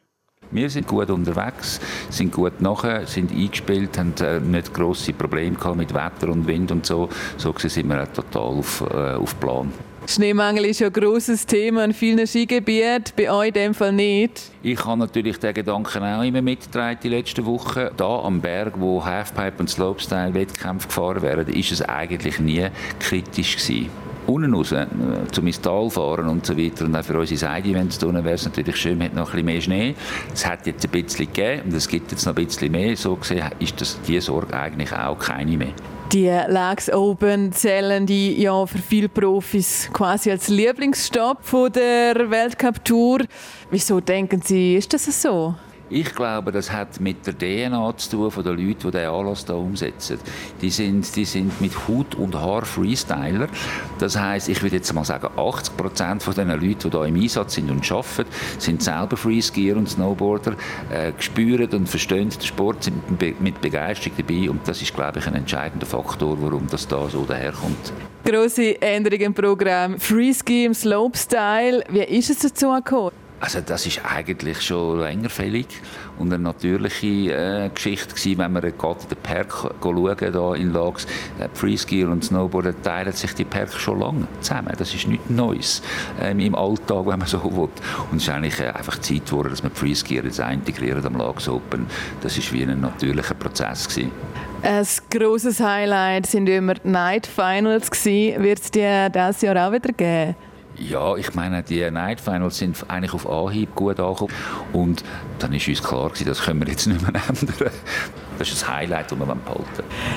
Wir 0.51 0.71
sind 0.71 0.87
gut 0.87 1.11
unterwegs, 1.11 1.81
sind 2.11 2.33
gut 2.33 2.61
nachher, 2.61 3.07
sind 3.07 3.33
eingespielt, 3.33 3.99
haben 3.99 4.15
äh, 4.21 4.41
nicht 4.41 4.73
grosse 4.73 5.13
Probleme 5.13 5.57
mit 5.75 5.93
Wetter 5.93 6.29
und 6.31 6.47
Wind 6.47 6.71
und 6.71 6.87
so. 6.87 7.09
So 7.37 7.55
sind 7.57 7.89
wir 7.89 8.03
auch 8.03 8.09
total 8.09 8.59
auf, 8.59 8.85
äh, 8.91 9.15
auf 9.15 9.39
Plan. 9.41 9.73
Schneemangel 10.09 10.67
ist 10.67 10.79
ja 10.79 10.87
ein 10.87 10.93
grosses 10.93 11.45
Thema 11.47 11.85
in 11.85 11.93
vielen 11.93 12.27
Skigebieten, 12.29 13.13
bei 13.17 13.29
euch 13.29 13.49
in 13.49 13.55
dem 13.55 13.75
Fall 13.75 13.93
nicht. 13.93 14.53
Ich 14.63 14.85
habe 14.85 15.01
natürlich 15.01 15.39
den 15.39 15.53
Gedanken 15.53 16.05
auch 16.05 16.23
immer 16.23 16.43
mitgetragen 16.43 17.01
die 17.03 17.09
letzten 17.09 17.45
Wochen. 17.45 17.89
Da 17.97 18.21
am 18.21 18.41
Berg, 18.41 18.75
wo 18.79 19.05
Halfpipe 19.05 19.59
und 19.59 19.69
Slopestyle 19.69 20.33
Wettkämpfe 20.33 20.87
gefahren 20.87 21.23
werden, 21.23 21.53
ist 21.53 21.73
es 21.73 21.83
eigentlich 21.83 22.39
nie 22.39 22.69
kritisch 23.01 23.57
gewesen 23.57 24.06
unten 24.27 24.55
raus, 24.55 24.73
äh, 24.73 24.87
zum 25.33 25.47
ins 25.47 25.61
Tal 25.61 25.91
fahren 25.91 26.29
und 26.29 26.47
so 26.47 26.57
weiter. 26.57 26.85
Und 26.85 26.97
auch 26.97 27.05
für 27.05 27.19
unsere 27.19 27.39
Side-Events 27.39 28.03
wäre 28.03 28.31
es 28.31 28.45
natürlich 28.45 28.77
schön, 28.77 28.99
man 28.99 29.09
hat 29.09 29.15
noch 29.15 29.29
ein 29.29 29.33
bisschen 29.33 29.45
mehr 29.45 29.61
Schnee. 29.61 29.95
Es 30.33 30.47
hat 30.47 30.67
jetzt 30.67 30.85
ein 30.85 30.91
bisschen 30.91 31.27
gegeben 31.27 31.63
und 31.67 31.75
es 31.75 31.89
gibt 31.89 32.11
jetzt 32.11 32.27
noch 32.27 32.37
ein 32.37 32.45
bisschen 32.45 32.73
mehr. 32.73 32.97
So 32.97 33.17
gesehen 33.17 33.45
ist 33.59 33.81
das, 33.81 34.01
diese 34.07 34.23
Sorge 34.23 34.55
eigentlich 34.55 34.93
auch 34.93 35.19
keine 35.19 35.57
mehr. 35.57 35.73
Die 36.13 36.29
Legs 36.29 36.93
Open 36.93 37.51
zählen 37.51 38.07
die 38.07 38.41
ja 38.41 38.65
für 38.65 38.79
viele 38.79 39.09
Profis 39.09 39.91
quasi 39.93 40.31
als 40.31 40.47
Lieblingsstopp 40.47 41.41
der 41.75 42.31
Weltcup-Tour. 42.31 43.23
Wieso 43.71 44.01
denken 44.01 44.41
Sie, 44.41 44.77
ist 44.77 44.93
das 44.93 45.21
so? 45.21 45.57
Ich 45.89 46.13
glaube, 46.17 46.51
das 46.51 46.73
hat 46.73 47.01
mit 47.01 47.25
der 47.29 47.39
DNA 47.39 47.97
zu 47.97 48.11
tun 48.11 48.31
von 48.33 48.43
den 48.43 48.57
Leuten, 48.57 48.91
die 48.91 48.91
diesen 48.91 49.09
Anlass 49.09 49.47
hier 49.47 49.55
umsetzen. 49.55 50.19
Die 50.61 50.71
sind, 50.71 51.15
die 51.15 51.25
sind 51.25 51.61
mit 51.61 51.87
Hut 51.87 52.17
und 52.17 52.35
Haar 52.35 52.65
Freestyler. 52.65 53.47
Das 54.01 54.19
heißt, 54.19 54.49
ich 54.49 54.61
würde 54.65 54.77
jetzt 54.77 54.93
mal 54.93 55.05
sagen, 55.05 55.29
80 55.37 55.77
Prozent 55.77 56.23
von 56.25 56.35
den 56.35 56.49
Leuten, 56.49 56.91
die 56.91 56.97
hier 56.97 57.05
im 57.05 57.15
Einsatz 57.15 57.55
sind 57.55 57.71
und 57.71 57.89
arbeiten, 57.93 58.29
sind 58.59 58.83
selber 58.83 59.17
Freeskier 59.17 59.77
und 59.77 59.89
Snowboarder, 59.89 60.57
äh, 60.91 61.13
spüren 61.21 61.71
und 61.71 61.89
verstehen 61.89 62.31
den 62.31 62.41
Sport, 62.41 62.83
sind 62.83 63.41
mit 63.41 63.61
Begeisterung 63.61 64.17
dabei 64.19 64.51
und 64.51 64.67
das 64.67 64.83
ist, 64.83 64.93
glaube 64.93 65.21
ich, 65.21 65.27
ein 65.29 65.37
entscheidender 65.37 65.87
Faktor, 65.87 66.37
warum 66.41 66.67
das 66.69 66.89
da 66.89 67.09
so 67.09 67.25
daherkommt. 67.25 67.93
Grosse 68.25 68.83
Änderung 68.83 69.21
im 69.21 69.35
Programm 69.35 70.01
Freeski 70.01 70.65
im 70.65 70.75
Slopestyle. 70.75 71.85
Wie 71.91 72.03
ist 72.03 72.31
es 72.31 72.41
dazu 72.41 72.73
gekommen? 72.73 73.26
Also 73.39 73.61
das 73.61 73.87
ist 73.87 74.01
eigentlich 74.05 74.63
schon 74.63 75.01
länger 75.01 75.29
fällig 75.29 75.67
und 76.19 76.33
eine 76.33 76.43
natürliche 76.43 77.07
äh, 77.07 77.69
Geschichte 77.69 78.15
gewesen, 78.15 78.39
wenn 78.39 78.53
man 78.53 78.63
gerade 78.63 79.01
in 79.03 79.09
den 79.09 79.19
Park 79.23 79.53
schauen, 79.83 80.33
da 80.33 80.55
in 80.55 80.73
Lags. 80.73 81.07
Äh, 81.39 81.49
Freeskier 81.53 82.09
und 82.09 82.25
Snowboarder 82.25 82.81
teilen 82.81 83.13
sich 83.13 83.35
die 83.35 83.45
Parks 83.45 83.77
schon 83.77 84.01
lange 84.01 84.27
zusammen. 84.41 84.73
Das 84.79 84.95
ist 84.95 85.07
nichts 85.07 85.29
Neues 85.29 85.83
ähm, 86.21 86.41
im 86.41 86.55
Alltag, 86.55 87.07
wenn 87.07 87.19
man 87.19 87.29
so 87.29 87.45
will. 87.45 87.69
Und 88.11 88.17
es 88.17 88.23
ist 88.23 88.29
eigentlich 88.31 88.59
äh, 88.59 88.69
einfach 88.69 88.99
Zeit 89.01 89.27
geworden, 89.27 89.51
dass 89.51 89.63
man 89.63 89.73
Freeskier 89.73 90.25
jetzt 90.25 90.39
integriert 90.39 91.05
am 91.05 91.17
Lags 91.17 91.47
Open. 91.47 91.87
Das 92.23 92.39
ist 92.39 92.51
wie 92.55 92.63
ein 92.63 92.81
natürlicher 92.81 93.35
Prozess 93.35 93.87
gewesen. 93.87 94.13
Ein 94.63 94.87
grosses 95.11 95.61
Highlight 95.61 96.27
sind 96.27 96.49
immer 96.49 96.75
die 96.75 96.89
Night 96.89 97.27
Finals 97.27 97.91
Wird 97.93 98.61
es 98.61 98.71
die 98.71 99.09
dieses 99.15 99.43
Jahr 99.43 99.69
auch 99.69 99.73
wieder 99.73 99.93
geben? 99.93 100.35
Ja, 100.79 101.17
ich 101.17 101.35
meine, 101.35 101.63
die 101.63 101.91
Night 101.91 102.21
Finals 102.21 102.59
sind 102.59 102.77
eigentlich 102.89 103.15
auf 103.15 103.29
Anhieb 103.29 103.75
gut 103.75 103.99
angekommen. 103.99 104.33
Und 104.73 105.03
dann 105.39 105.53
ist 105.53 105.69
uns 105.69 105.83
klar 105.83 106.09
gewesen, 106.09 106.27
das 106.27 106.43
können 106.43 106.61
wir 106.61 106.69
jetzt 106.69 106.87
nicht 106.87 107.01
mehr 107.01 107.21
ändern. 107.29 107.71
Das 108.39 108.51
ist 108.51 108.65
ein 108.65 108.75
Highlight, 108.75 109.11
das 109.11 109.19
wir 109.19 109.27
behalten 109.27 109.65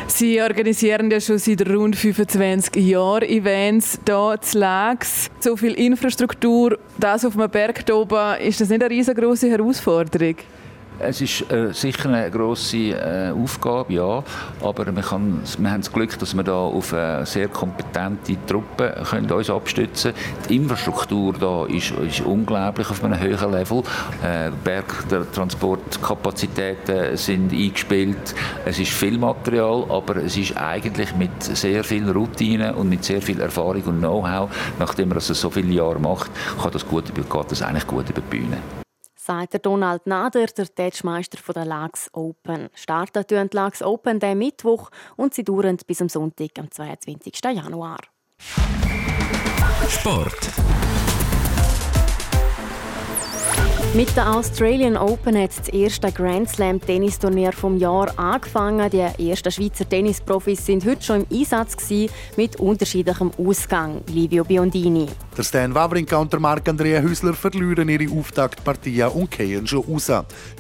Sie 0.08 0.42
organisieren 0.42 1.10
ja 1.10 1.22
schon 1.22 1.38
seit 1.38 1.68
rund 1.70 1.96
25 1.96 2.76
Jahren 2.76 3.24
Events 3.24 4.00
hier 4.06 4.36
zu 4.42 4.60
Lags. 4.60 5.30
So 5.40 5.56
viel 5.56 5.74
Infrastruktur, 5.74 6.78
das 6.98 7.24
auf 7.24 7.38
einem 7.38 7.50
Berg 7.50 7.86
oben, 7.92 8.38
ist 8.42 8.60
das 8.60 8.70
nicht 8.70 8.84
eine 8.84 8.94
riesengroße 8.94 9.50
Herausforderung? 9.50 10.36
Es 11.02 11.22
ist 11.22 11.50
äh, 11.50 11.74
sicher 11.74 12.10
eine 12.10 12.30
grosse 12.30 12.90
äh, 12.90 13.32
Aufgabe, 13.32 13.94
ja. 13.94 14.22
Aber 14.62 14.94
wir, 14.94 15.02
kann, 15.02 15.40
wir 15.58 15.72
haben 15.72 15.80
das 15.80 15.94
Glück, 15.94 16.20
dass 16.20 16.36
wir 16.36 16.44
da 16.44 16.58
auf 16.58 16.94
eine 16.94 17.26
sehr 17.26 17.48
kompetente 17.48 18.36
Truppe 18.46 19.02
können 19.10 19.32
uns 19.32 19.50
abstützen 19.50 20.12
können. 20.14 20.26
Die 20.50 20.58
Infrastruktur 20.58 21.36
da 21.40 21.66
ist, 21.68 21.92
ist 21.92 22.20
unglaublich 22.22 22.90
auf 22.90 23.02
einem 23.02 23.18
höheren 23.18 23.52
Level. 23.52 23.82
Äh, 24.24 24.52
Bergtransportkapazitäten 24.64 27.16
sind 27.16 27.54
eingespielt. 27.54 28.36
Es 28.66 28.78
ist 28.78 28.92
viel 28.92 29.18
Material, 29.18 29.86
aber 29.90 30.18
es 30.18 30.36
ist 30.36 30.58
eigentlich 30.58 31.16
mit 31.16 31.32
sehr 31.42 31.86
viel 31.86 32.12
Routine 32.12 32.76
und 32.76 32.90
mit 32.90 33.06
sehr 33.06 33.22
viel 33.22 33.40
Erfahrung 33.40 33.84
und 33.84 34.00
Know-how, 34.00 34.50
nachdem 34.80 35.08
man 35.10 35.16
das 35.16 35.28
so 35.28 35.50
viele 35.50 35.72
Jahre 35.72 36.00
macht, 36.00 36.32
kann 36.62 36.72
das 36.72 36.86
gut, 36.86 37.16
geht 37.16 37.26
das 37.50 37.62
eigentlich 37.62 37.88
gut 37.88 38.10
über 38.10 38.22
die 38.22 38.38
Bühne 38.38 38.58
sagt 39.30 39.64
Donald 39.64 40.08
Nader, 40.08 40.48
der 40.48 40.74
Tätschmeister 40.74 41.38
der 41.54 41.64
Lags 41.64 42.10
Open. 42.14 42.70
Starten 42.74 43.28
tun 43.28 43.48
die 43.48 43.56
Lags 43.56 43.84
Open 43.84 44.20
den 44.20 44.40
Mittwoch 44.40 44.90
und 45.18 45.36
sie 45.36 45.44
dauern 45.44 45.78
bis 45.86 46.02
am 46.02 46.10
Sonntag, 46.10 46.58
am 46.58 46.72
22. 46.72 47.40
Januar. 47.44 48.00
Sport. 49.88 50.50
Mit 53.96 54.16
der 54.16 54.36
Australian 54.36 54.96
Open 54.96 55.36
hat 55.36 55.50
das 55.58 55.68
erste 55.70 56.12
Grand 56.12 56.48
Slam 56.48 56.80
Tennisturnier 56.80 57.52
vom 57.52 57.76
Jahr 57.76 58.08
angefangen. 58.20 58.88
Die 58.92 59.30
ersten 59.30 59.52
Schweizer 59.52 59.90
Tennisprofis 59.90 60.64
sind 60.64 60.86
heute 60.86 61.02
schon 61.02 61.26
im 61.28 61.40
Einsatz 61.40 61.76
gewesen, 61.76 62.14
mit 62.38 62.58
unterschiedlichem 62.58 63.32
Ausgang. 63.40 64.02
Livio 64.14 64.44
Biondini. 64.44 65.08
Der 65.36 65.44
Stan 65.44 65.74
Wawrinka 65.74 66.18
und 66.18 66.32
der 66.32 66.40
Marc-Andrea 66.40 67.02
Hüsler 67.02 67.34
verlieren 67.34 67.90
ihre 67.90 68.12
Auftaktpartie 68.16 69.04
und 69.04 69.32
gehen 69.32 69.66
schon 69.66 69.84
raus. 69.84 70.12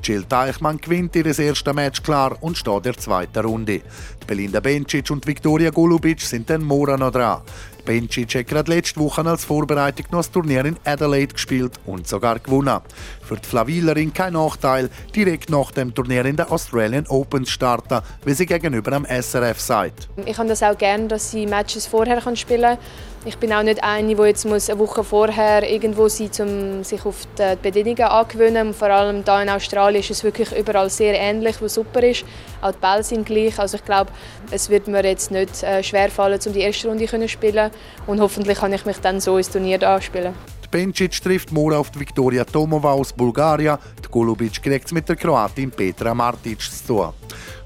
Jill 0.04 0.24
Teichmann 0.24 0.80
gewinnt 0.80 1.15
ihr 1.15 1.28
erstes 1.28 1.74
Match 1.76 2.02
klar 2.02 2.36
und 2.41 2.58
steht 2.58 2.78
in 2.78 2.82
der 2.82 2.98
zweiten 2.98 3.45
Runde. 3.45 3.82
Belinda 4.26 4.60
Bencic 4.60 5.12
und 5.12 5.28
Viktoria 5.28 5.69
Golubic 5.69 6.22
sind 6.22 6.50
dann 6.50 6.63
morgen 6.63 7.00
noch 7.00 7.12
dran. 7.12 7.41
Bencic 7.89 8.36
hat 8.36 8.47
gerade 8.47 8.71
letzte 8.71 8.99
Woche 8.99 9.25
als 9.25 9.45
Vorbereitung 9.45 10.06
noch 10.12 10.19
das 10.19 10.30
Turnier 10.30 10.63
in 10.63 10.78
Adelaide 10.86 11.34
gespielt 11.34 11.80
und 11.88 12.08
sogar 12.08 12.38
gewonnen. 12.38 12.82
Für 13.23 13.38
die 13.38 13.47
Flavilerin 13.47 14.13
kein 14.13 14.34
Nachteil, 14.34 14.91
direkt 15.15 15.49
nach 15.49 15.71
dem 15.71 15.95
Turnier 15.95 16.23
in 16.25 16.36
der 16.36 16.52
Australian 16.52 17.08
Open 17.08 17.45
zu 17.45 17.52
starten, 17.52 18.02
wie 18.23 18.34
sie 18.34 18.45
gegenüber 18.45 18.91
dem 18.91 19.06
SRF 19.06 19.60
sagt. 19.60 20.08
Ich 20.23 20.38
habe 20.38 20.47
das 20.47 20.62
auch 20.62 20.78
gerne, 20.78 21.08
dass 21.08 21.32
sie 21.32 21.47
Matches 21.47 21.88
vorher 21.88 22.21
spielen 22.36 22.62
kann. 22.62 22.78
Ich 23.25 23.38
bin 23.38 23.51
auch 23.51 23.63
nicht 23.63 23.84
eine, 23.84 24.15
die 24.15 24.21
jetzt 24.23 24.45
eine 24.45 24.79
Woche 24.79 25.03
vorher 25.03 25.69
irgendwo 25.69 26.08
sein 26.08 26.27
muss, 26.29 26.39
um 26.39 26.84
sich 26.86 27.05
auf 27.05 27.27
die 27.38 27.58
Bedingungen 27.62 28.10
anzugewöhnen. 28.10 28.73
vor 28.73 28.88
allem 28.88 29.23
hier 29.25 29.41
in 29.41 29.49
Australien 29.49 29.99
ist 29.99 30.12
es 30.12 30.23
wirklich 30.23 30.49
überall 30.58 30.89
sehr 30.89 31.19
ähnlich, 31.19 31.62
was 31.62 31.73
super 31.73 32.01
ist. 32.01 32.23
Auch 32.62 32.71
die 32.71 32.77
Bälle 32.79 33.03
sind 33.03 33.25
gleich. 33.25 33.60
Also 33.60 33.75
ich 33.75 33.84
glaube, 33.84 34.12
es 34.51 34.69
wird 34.69 34.88
mir 34.88 35.03
jetzt 35.03 35.32
nicht 35.32 35.63
äh, 35.63 35.84
schwer 35.84 36.10
fallen, 36.10 36.39
um 36.45 36.53
die 36.53 36.62
erste 36.62 36.88
Runde 36.88 37.08
zu 37.08 37.27
spielen. 37.27 37.71
Und 38.08 38.21
hoffentlich 38.21 38.58
kann 38.58 38.71
ich 38.71 38.86
mich 38.86 38.99
dann 38.99 39.19
so 39.19 39.38
ins 39.38 39.49
Turnier 39.49 39.84
anspielen. 39.84 40.34
Bencic 40.71 41.21
trifft 41.21 41.51
morgen 41.51 41.75
auf 41.75 41.91
die 41.91 41.99
Viktoria 41.99 42.45
Tomova 42.45 42.93
aus 42.93 43.12
Bulgarien. 43.12 43.77
Die 44.03 44.10
Golubic 44.10 44.62
kriegt 44.63 44.86
es 44.86 44.93
mit 44.93 45.10
der 45.10 45.17
Kroatin 45.17 45.71
Petra 45.71 46.13
Martic 46.13 46.62
zu 46.62 46.88
tun. 46.88 47.10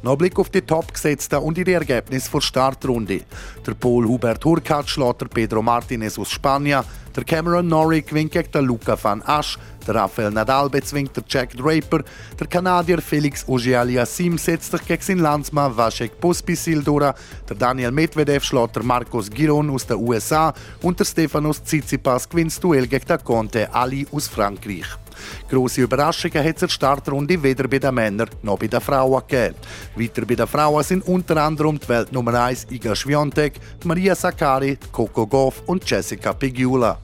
Noch 0.01 0.17
Blick 0.17 0.37
auf 0.39 0.49
die 0.49 0.61
Top-Gesetzten 0.61 1.39
und 1.39 1.57
ihre 1.57 1.73
Ergebnisse 1.73 2.31
der 2.31 2.41
Startrunde. 2.41 3.21
Der 3.65 3.73
Pol 3.73 4.05
Hubert 4.05 4.43
Hurkacz 4.43 4.89
schlägt 4.89 5.29
Pedro 5.33 5.61
Martinez 5.61 6.17
aus 6.19 6.29
Spanien, 6.29 6.83
der 7.15 7.23
Cameron 7.23 7.67
Norrie 7.67 8.01
gewinnt 8.01 8.31
gegen 8.31 8.51
den 8.51 8.65
Luca 8.65 8.97
van 9.01 9.21
Asch, 9.21 9.57
der 9.85 9.95
Rafael 9.95 10.31
Nadal 10.31 10.69
bezwingt 10.69 11.15
der 11.15 11.23
Jack 11.27 11.55
Draper, 11.55 12.03
der 12.39 12.47
Kanadier 12.47 13.01
Felix 13.01 13.47
Auger-Aliassime 13.47 14.37
setzt 14.37 14.71
sich 14.71 14.85
gegen 14.85 15.01
seinen 15.01 15.19
Landsmann 15.19 15.75
Vasek 15.75 16.19
Pospisil 16.19 16.83
durch, 16.83 17.13
der 17.49 17.55
Daniel 17.55 17.91
Medvedev 17.91 18.43
schlägt 18.43 18.75
der 18.75 18.83
Marcos 18.83 19.29
Giron 19.29 19.69
aus 19.69 19.85
den 19.85 19.97
USA 19.97 20.53
und 20.81 20.99
der 20.99 21.05
Stefanos 21.05 21.63
Tsitsipas 21.63 22.27
gewinnt 22.27 22.51
das 22.51 22.59
Duell 22.59 22.87
gegen 22.87 23.05
den 23.05 23.23
Conte 23.23 23.73
Ali 23.73 24.07
aus 24.11 24.27
Frankreich. 24.27 25.02
Grosse 25.49 25.81
Überraschungen 25.81 26.43
hat 26.43 26.55
es 26.55 26.61
in 26.61 26.67
der 26.67 26.73
Startrunde 26.73 27.41
weder 27.41 27.67
bei 27.67 27.79
den 27.79 27.93
Männern 27.93 28.29
noch 28.41 28.57
bei 28.57 28.67
den 28.67 28.81
Frauen 28.81 29.21
gegeben. 29.27 29.55
Weiter 29.95 30.25
bei 30.25 30.35
den 30.35 30.47
Frauen 30.47 30.83
sind 30.83 31.07
unter 31.07 31.37
anderem 31.37 31.79
die 31.79 31.89
Weltnummer 31.89 32.43
1 32.43 32.67
Iga 32.71 32.95
Swiatek, 32.95 33.53
Maria 33.83 34.15
Sakkari, 34.15 34.77
Coco 34.91 35.27
Goff 35.27 35.63
und 35.65 35.89
Jessica 35.89 36.33
Pegula. 36.33 36.97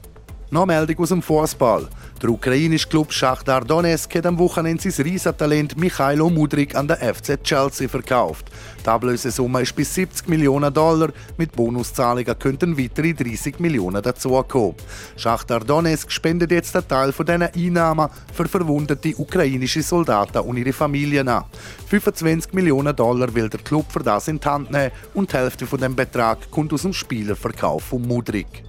Noch 0.50 0.66
Meldung 0.66 0.98
aus 0.98 1.10
dem 1.10 1.22
Fußball. 1.22 1.88
Der 2.22 2.28
ukrainische 2.28 2.86
Club 2.86 3.14
Schachtar 3.14 3.64
Donetsk 3.64 4.14
hat 4.14 4.26
am 4.26 4.38
Wochenende 4.38 4.90
sein 4.90 5.06
Riesentalent 5.06 5.78
Michailo 5.78 6.28
Mudrik 6.28 6.74
an 6.74 6.86
der 6.86 6.98
FC 6.98 7.42
Chelsea 7.42 7.88
verkauft. 7.88 8.50
Die 8.84 8.88
Ablösesumme 8.88 9.62
ist 9.62 9.74
bis 9.74 9.94
70 9.94 10.28
Millionen 10.28 10.72
Dollar. 10.72 11.12
Mit 11.38 11.52
Bonuszahlungen 11.52 12.38
könnten 12.38 12.76
weitere 12.76 13.14
30 13.14 13.58
Millionen 13.58 14.02
dazukommen. 14.02 14.74
Schachtar 15.16 15.60
Donetsk 15.60 16.12
spendet 16.12 16.50
jetzt 16.50 16.76
einen 16.76 16.86
Teil 16.86 17.12
von 17.12 17.24
diesen 17.24 17.42
Einnahmen 17.42 18.10
für 18.34 18.46
verwundete 18.46 19.16
ukrainische 19.16 19.82
Soldaten 19.82 20.40
und 20.40 20.58
ihre 20.58 20.74
Familien 20.74 21.28
an. 21.28 21.44
25 21.88 22.52
Millionen 22.52 22.94
Dollar 22.94 23.34
will 23.34 23.48
der 23.48 23.60
Club 23.60 23.86
für 23.90 24.02
das 24.02 24.28
in 24.28 24.38
die 24.38 24.46
Hand 24.46 24.70
nehmen 24.70 24.92
und 25.14 25.32
die 25.32 25.36
Hälfte 25.38 25.66
von 25.66 25.80
dem 25.80 25.96
Betrag 25.96 26.50
kommt 26.50 26.74
aus 26.74 26.82
dem 26.82 26.92
Spielerverkauf 26.92 27.84
von 27.84 28.02
Mudrik. 28.02 28.62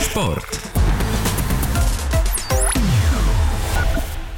Sport. 0.00 0.65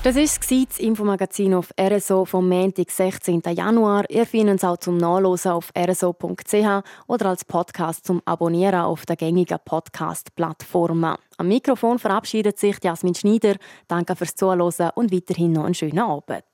Das 0.05 0.15
war 0.15 0.23
das 0.23 0.79
Infomagazin 0.79 1.55
auf 1.55 1.71
RSO 1.79 2.25
vom 2.25 2.49
Montag, 2.49 2.89
16. 2.89 3.43
Januar. 3.53 4.09
Ihr 4.09 4.27
findet 4.27 4.59
es 4.59 4.65
auch 4.65 4.77
zum 4.77 4.97
Nachlesen 4.97 5.51
auf 5.51 5.73
rso.ch 5.77 6.85
oder 7.09 7.27
als 7.27 7.45
Podcast 7.45 8.07
zum 8.07 8.23
Abonnieren 8.25 8.77
auf 8.83 9.05
der 9.07 9.17
gängigen 9.17 9.59
Podcast-Plattformen. 9.65 11.17
Am 11.37 11.49
Mikrofon 11.49 11.99
verabschiedet 11.99 12.61
sich 12.61 12.77
Jasmin 12.83 13.17
Schneider. 13.17 13.57
Danke 13.89 14.15
fürs 14.15 14.37
Zuhören 14.37 14.93
und 14.95 15.13
weiterhin 15.13 15.53
noch 15.53 15.65
einen 15.65 15.75
schönen 15.75 15.99
Abend. 15.99 16.45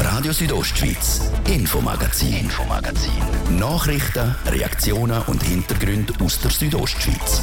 Radio 0.00 0.32
Südostschweiz, 0.32 1.30
Infomagazin, 1.48 2.34
Infomagazin. 2.34 3.12
Nachrichten, 3.58 4.34
Reaktionen 4.46 5.22
und 5.28 5.42
Hintergründe 5.44 6.12
aus 6.22 6.40
der 6.40 6.50
Südostschweiz. 6.50 7.42